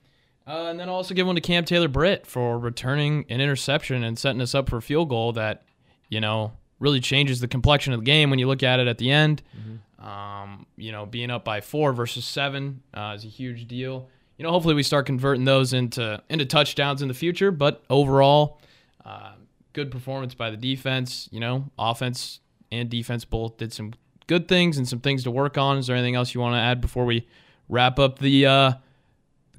Uh, 0.46 0.66
and 0.68 0.78
then 0.78 0.88
I'll 0.88 0.96
also 0.96 1.14
give 1.14 1.26
one 1.26 1.34
to 1.34 1.40
Cam 1.40 1.64
Taylor 1.64 1.88
Britt 1.88 2.26
for 2.26 2.58
returning 2.58 3.24
an 3.28 3.40
interception 3.40 4.04
and 4.04 4.18
setting 4.18 4.40
us 4.40 4.54
up 4.54 4.68
for 4.68 4.76
a 4.76 4.82
field 4.82 5.08
goal 5.08 5.32
that, 5.32 5.64
you 6.08 6.20
know, 6.20 6.52
really 6.78 7.00
changes 7.00 7.40
the 7.40 7.48
complexion 7.48 7.92
of 7.92 8.00
the 8.00 8.04
game 8.04 8.30
when 8.30 8.38
you 8.38 8.46
look 8.46 8.62
at 8.62 8.78
it 8.78 8.86
at 8.86 8.98
the 8.98 9.10
end. 9.10 9.42
Mm-hmm. 9.58 10.06
Um, 10.06 10.66
you 10.76 10.92
know, 10.92 11.04
being 11.04 11.30
up 11.30 11.44
by 11.44 11.60
four 11.60 11.92
versus 11.92 12.24
seven 12.24 12.82
uh, 12.94 13.14
is 13.16 13.24
a 13.24 13.28
huge 13.28 13.66
deal. 13.66 14.08
You 14.38 14.44
know, 14.44 14.50
hopefully 14.50 14.74
we 14.74 14.82
start 14.82 15.06
converting 15.06 15.44
those 15.44 15.72
into 15.72 16.22
into 16.28 16.44
touchdowns 16.44 17.02
in 17.02 17.08
the 17.08 17.14
future. 17.14 17.50
But 17.50 17.82
overall, 17.88 18.60
uh, 19.04 19.32
good 19.72 19.90
performance 19.90 20.34
by 20.34 20.50
the 20.50 20.56
defense. 20.56 21.28
You 21.32 21.40
know, 21.40 21.70
offense 21.78 22.40
and 22.70 22.88
defense 22.88 23.24
both 23.24 23.56
did 23.56 23.72
some 23.72 23.94
good 24.26 24.46
things 24.46 24.76
and 24.78 24.86
some 24.86 25.00
things 25.00 25.24
to 25.24 25.30
work 25.30 25.56
on. 25.58 25.78
Is 25.78 25.86
there 25.86 25.96
anything 25.96 26.14
else 26.14 26.34
you 26.34 26.40
want 26.40 26.54
to 26.54 26.60
add 26.60 26.80
before 26.80 27.04
we 27.04 27.26
wrap 27.68 27.98
up 27.98 28.18
the 28.18 28.46
uh, 28.46 28.72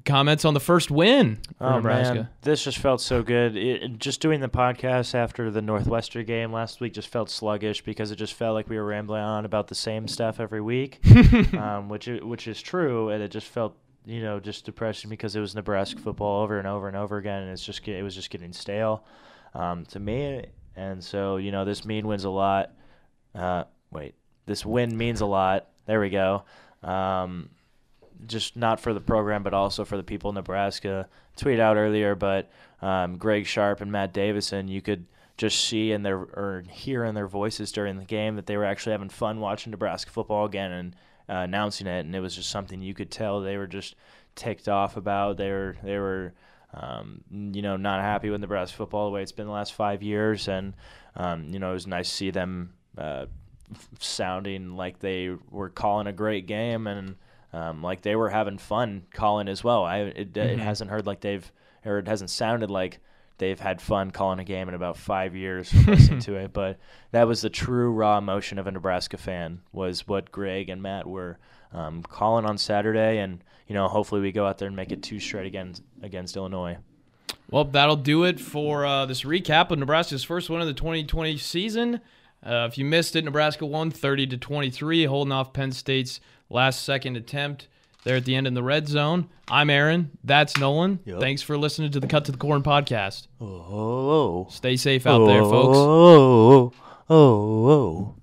comments 0.08 0.44
on 0.44 0.54
the 0.54 0.60
first 0.60 0.90
win 0.90 1.38
for 1.58 1.64
Oh 1.66 1.76
Nebraska? 1.76 2.14
man, 2.14 2.28
this 2.42 2.64
just 2.64 2.78
felt 2.78 3.00
so 3.00 3.22
good. 3.22 3.56
It, 3.56 3.98
just 3.98 4.20
doing 4.20 4.40
the 4.40 4.48
podcast 4.48 5.14
after 5.14 5.50
the 5.50 5.62
Northwestern 5.62 6.24
game 6.24 6.52
last 6.52 6.80
week 6.80 6.94
just 6.94 7.08
felt 7.08 7.30
sluggish 7.30 7.82
because 7.84 8.10
it 8.10 8.16
just 8.16 8.34
felt 8.34 8.54
like 8.54 8.68
we 8.68 8.76
were 8.76 8.84
rambling 8.86 9.22
on 9.22 9.44
about 9.44 9.68
the 9.68 9.74
same 9.76 10.08
stuff 10.08 10.40
every 10.40 10.60
week, 10.60 10.98
um, 11.54 11.88
which 11.88 12.06
which 12.22 12.48
is 12.48 12.60
true, 12.60 13.10
and 13.10 13.22
it 13.22 13.30
just 13.30 13.46
felt 13.46 13.76
you 14.04 14.22
know 14.22 14.40
just 14.40 14.64
depressing 14.64 15.10
because 15.10 15.36
it 15.36 15.40
was 15.40 15.54
Nebraska 15.54 16.00
football 16.00 16.42
over 16.42 16.58
and 16.58 16.66
over 16.66 16.88
and 16.88 16.96
over 16.96 17.18
again, 17.18 17.42
and 17.42 17.52
it's 17.52 17.64
just 17.64 17.86
it 17.86 18.02
was 18.02 18.14
just 18.14 18.30
getting 18.30 18.52
stale 18.52 19.04
um, 19.54 19.84
to 19.86 20.00
me. 20.00 20.46
And 20.74 21.02
so 21.04 21.36
you 21.36 21.52
know 21.52 21.64
this 21.64 21.84
mean 21.84 22.06
wins 22.06 22.24
a 22.24 22.30
lot. 22.30 22.72
Uh, 23.34 23.64
wait, 23.90 24.14
this 24.46 24.64
win 24.64 24.96
means 24.96 25.20
a 25.20 25.26
lot. 25.26 25.68
There 25.86 26.00
we 26.00 26.10
go. 26.10 26.44
Um, 26.82 27.50
just 28.26 28.56
not 28.56 28.80
for 28.80 28.92
the 28.92 29.00
program, 29.00 29.42
but 29.42 29.54
also 29.54 29.84
for 29.84 29.96
the 29.96 30.02
people 30.02 30.30
in 30.30 30.34
Nebraska. 30.34 31.08
Tweet 31.36 31.60
out 31.60 31.76
earlier, 31.76 32.14
but 32.14 32.50
um, 32.82 33.16
Greg 33.16 33.46
Sharpe 33.46 33.80
and 33.80 33.92
Matt 33.92 34.12
Davison, 34.12 34.68
you 34.68 34.82
could 34.82 35.06
just 35.36 35.64
see 35.64 35.92
in 35.92 36.02
their 36.02 36.18
or 36.18 36.64
hear 36.68 37.04
in 37.04 37.14
their 37.14 37.28
voices 37.28 37.70
during 37.70 37.96
the 37.96 38.04
game 38.04 38.36
that 38.36 38.46
they 38.46 38.56
were 38.56 38.64
actually 38.64 38.92
having 38.92 39.08
fun 39.08 39.38
watching 39.38 39.70
Nebraska 39.70 40.10
football 40.10 40.44
again 40.44 40.72
and 40.72 40.96
uh, 41.28 41.42
announcing 41.42 41.86
it, 41.86 42.04
and 42.04 42.14
it 42.14 42.20
was 42.20 42.34
just 42.34 42.50
something 42.50 42.82
you 42.82 42.94
could 42.94 43.10
tell 43.10 43.40
they 43.40 43.56
were 43.56 43.66
just 43.66 43.94
ticked 44.34 44.68
off 44.68 44.96
about. 44.96 45.36
They 45.36 45.50
were 45.50 45.76
they 45.82 45.98
were 45.98 46.34
um, 46.74 47.22
you 47.30 47.62
know 47.62 47.76
not 47.76 48.00
happy 48.00 48.30
with 48.30 48.40
Nebraska 48.40 48.76
football 48.76 49.06
the 49.06 49.12
way 49.12 49.22
it's 49.22 49.32
been 49.32 49.46
the 49.46 49.52
last 49.52 49.74
five 49.74 50.02
years, 50.02 50.48
and 50.48 50.74
um, 51.14 51.44
you 51.52 51.58
know 51.58 51.70
it 51.70 51.74
was 51.74 51.86
nice 51.86 52.08
to 52.08 52.14
see 52.14 52.30
them 52.30 52.72
uh, 52.96 53.26
sounding 54.00 54.76
like 54.76 54.98
they 54.98 55.30
were 55.50 55.68
calling 55.68 56.06
a 56.06 56.12
great 56.12 56.46
game 56.46 56.86
and 56.86 57.16
um, 57.52 57.82
like 57.82 58.02
they 58.02 58.16
were 58.16 58.30
having 58.30 58.58
fun 58.58 59.02
calling 59.12 59.48
as 59.48 59.62
well. 59.64 59.84
I 59.84 59.98
it, 60.00 60.16
it 60.16 60.32
Mhm. 60.34 60.58
hasn't 60.58 60.90
heard 60.90 61.06
like 61.06 61.20
they've 61.20 61.50
or 61.84 61.98
it 61.98 62.08
hasn't 62.08 62.30
sounded 62.30 62.70
like 62.70 62.98
they've 63.38 63.60
had 63.60 63.80
fun 63.80 64.10
calling 64.10 64.40
a 64.40 64.44
game 64.44 64.68
in 64.68 64.74
about 64.74 64.96
five 64.96 65.34
years 65.36 65.70
from 65.70 65.84
listening 65.94 66.20
to 66.20 66.34
it. 66.34 66.52
But 66.52 66.78
that 67.12 67.26
was 67.28 67.40
the 67.42 67.48
true 67.50 67.90
raw 67.92 68.18
emotion 68.18 68.58
of 68.58 68.66
a 68.66 68.70
Nebraska 68.72 69.16
fan 69.16 69.60
was 69.72 70.06
what 70.08 70.32
Greg 70.32 70.68
and 70.68 70.82
Matt 70.82 71.06
were 71.06 71.38
um, 71.72 72.02
calling 72.02 72.44
on 72.46 72.58
Saturday, 72.58 73.18
and 73.18 73.42
you 73.66 73.74
know 73.74 73.88
hopefully 73.88 74.20
we 74.20 74.32
go 74.32 74.46
out 74.46 74.58
there 74.58 74.66
and 74.66 74.76
make 74.76 74.90
it 74.90 75.02
two 75.02 75.20
straight 75.20 75.46
against 75.46 75.82
against 76.02 76.36
Illinois. 76.36 76.78
Well, 77.50 77.64
that'll 77.64 77.96
do 77.96 78.24
it 78.24 78.38
for 78.40 78.84
uh, 78.84 79.06
this 79.06 79.22
recap 79.22 79.70
of 79.70 79.78
Nebraska's 79.78 80.22
first 80.24 80.50
win 80.50 80.60
of 80.60 80.66
the 80.66 80.74
2020 80.74 81.38
season. 81.38 82.00
Uh, 82.44 82.66
if 82.70 82.76
you 82.78 82.84
missed 82.84 83.16
it, 83.16 83.24
Nebraska 83.24 83.64
won 83.66 83.90
30 83.90 84.26
to 84.28 84.36
23, 84.36 85.04
holding 85.06 85.32
off 85.32 85.52
Penn 85.54 85.72
State's 85.72 86.20
last 86.50 86.82
second 86.84 87.16
attempt 87.16 87.68
there 88.04 88.16
at 88.16 88.24
the 88.24 88.34
end 88.36 88.46
in 88.46 88.54
the 88.54 88.62
red 88.62 88.88
zone. 88.88 89.28
I'm 89.48 89.70
Aaron. 89.70 90.10
That's 90.24 90.56
Nolan. 90.58 91.00
Yep. 91.04 91.20
Thanks 91.20 91.42
for 91.42 91.56
listening 91.58 91.90
to 91.92 92.00
the 92.00 92.06
Cut 92.06 92.24
to 92.26 92.32
the 92.32 92.38
Corn 92.38 92.62
podcast. 92.62 93.26
Oh, 93.40 93.46
oh. 93.46 94.46
Stay 94.50 94.76
safe 94.76 95.06
out 95.06 95.26
there, 95.26 95.42
folks. 95.42 95.76
Oh, 95.78 96.72
Oh, 97.10 97.14
oh, 97.14 97.70
oh. 97.70 98.14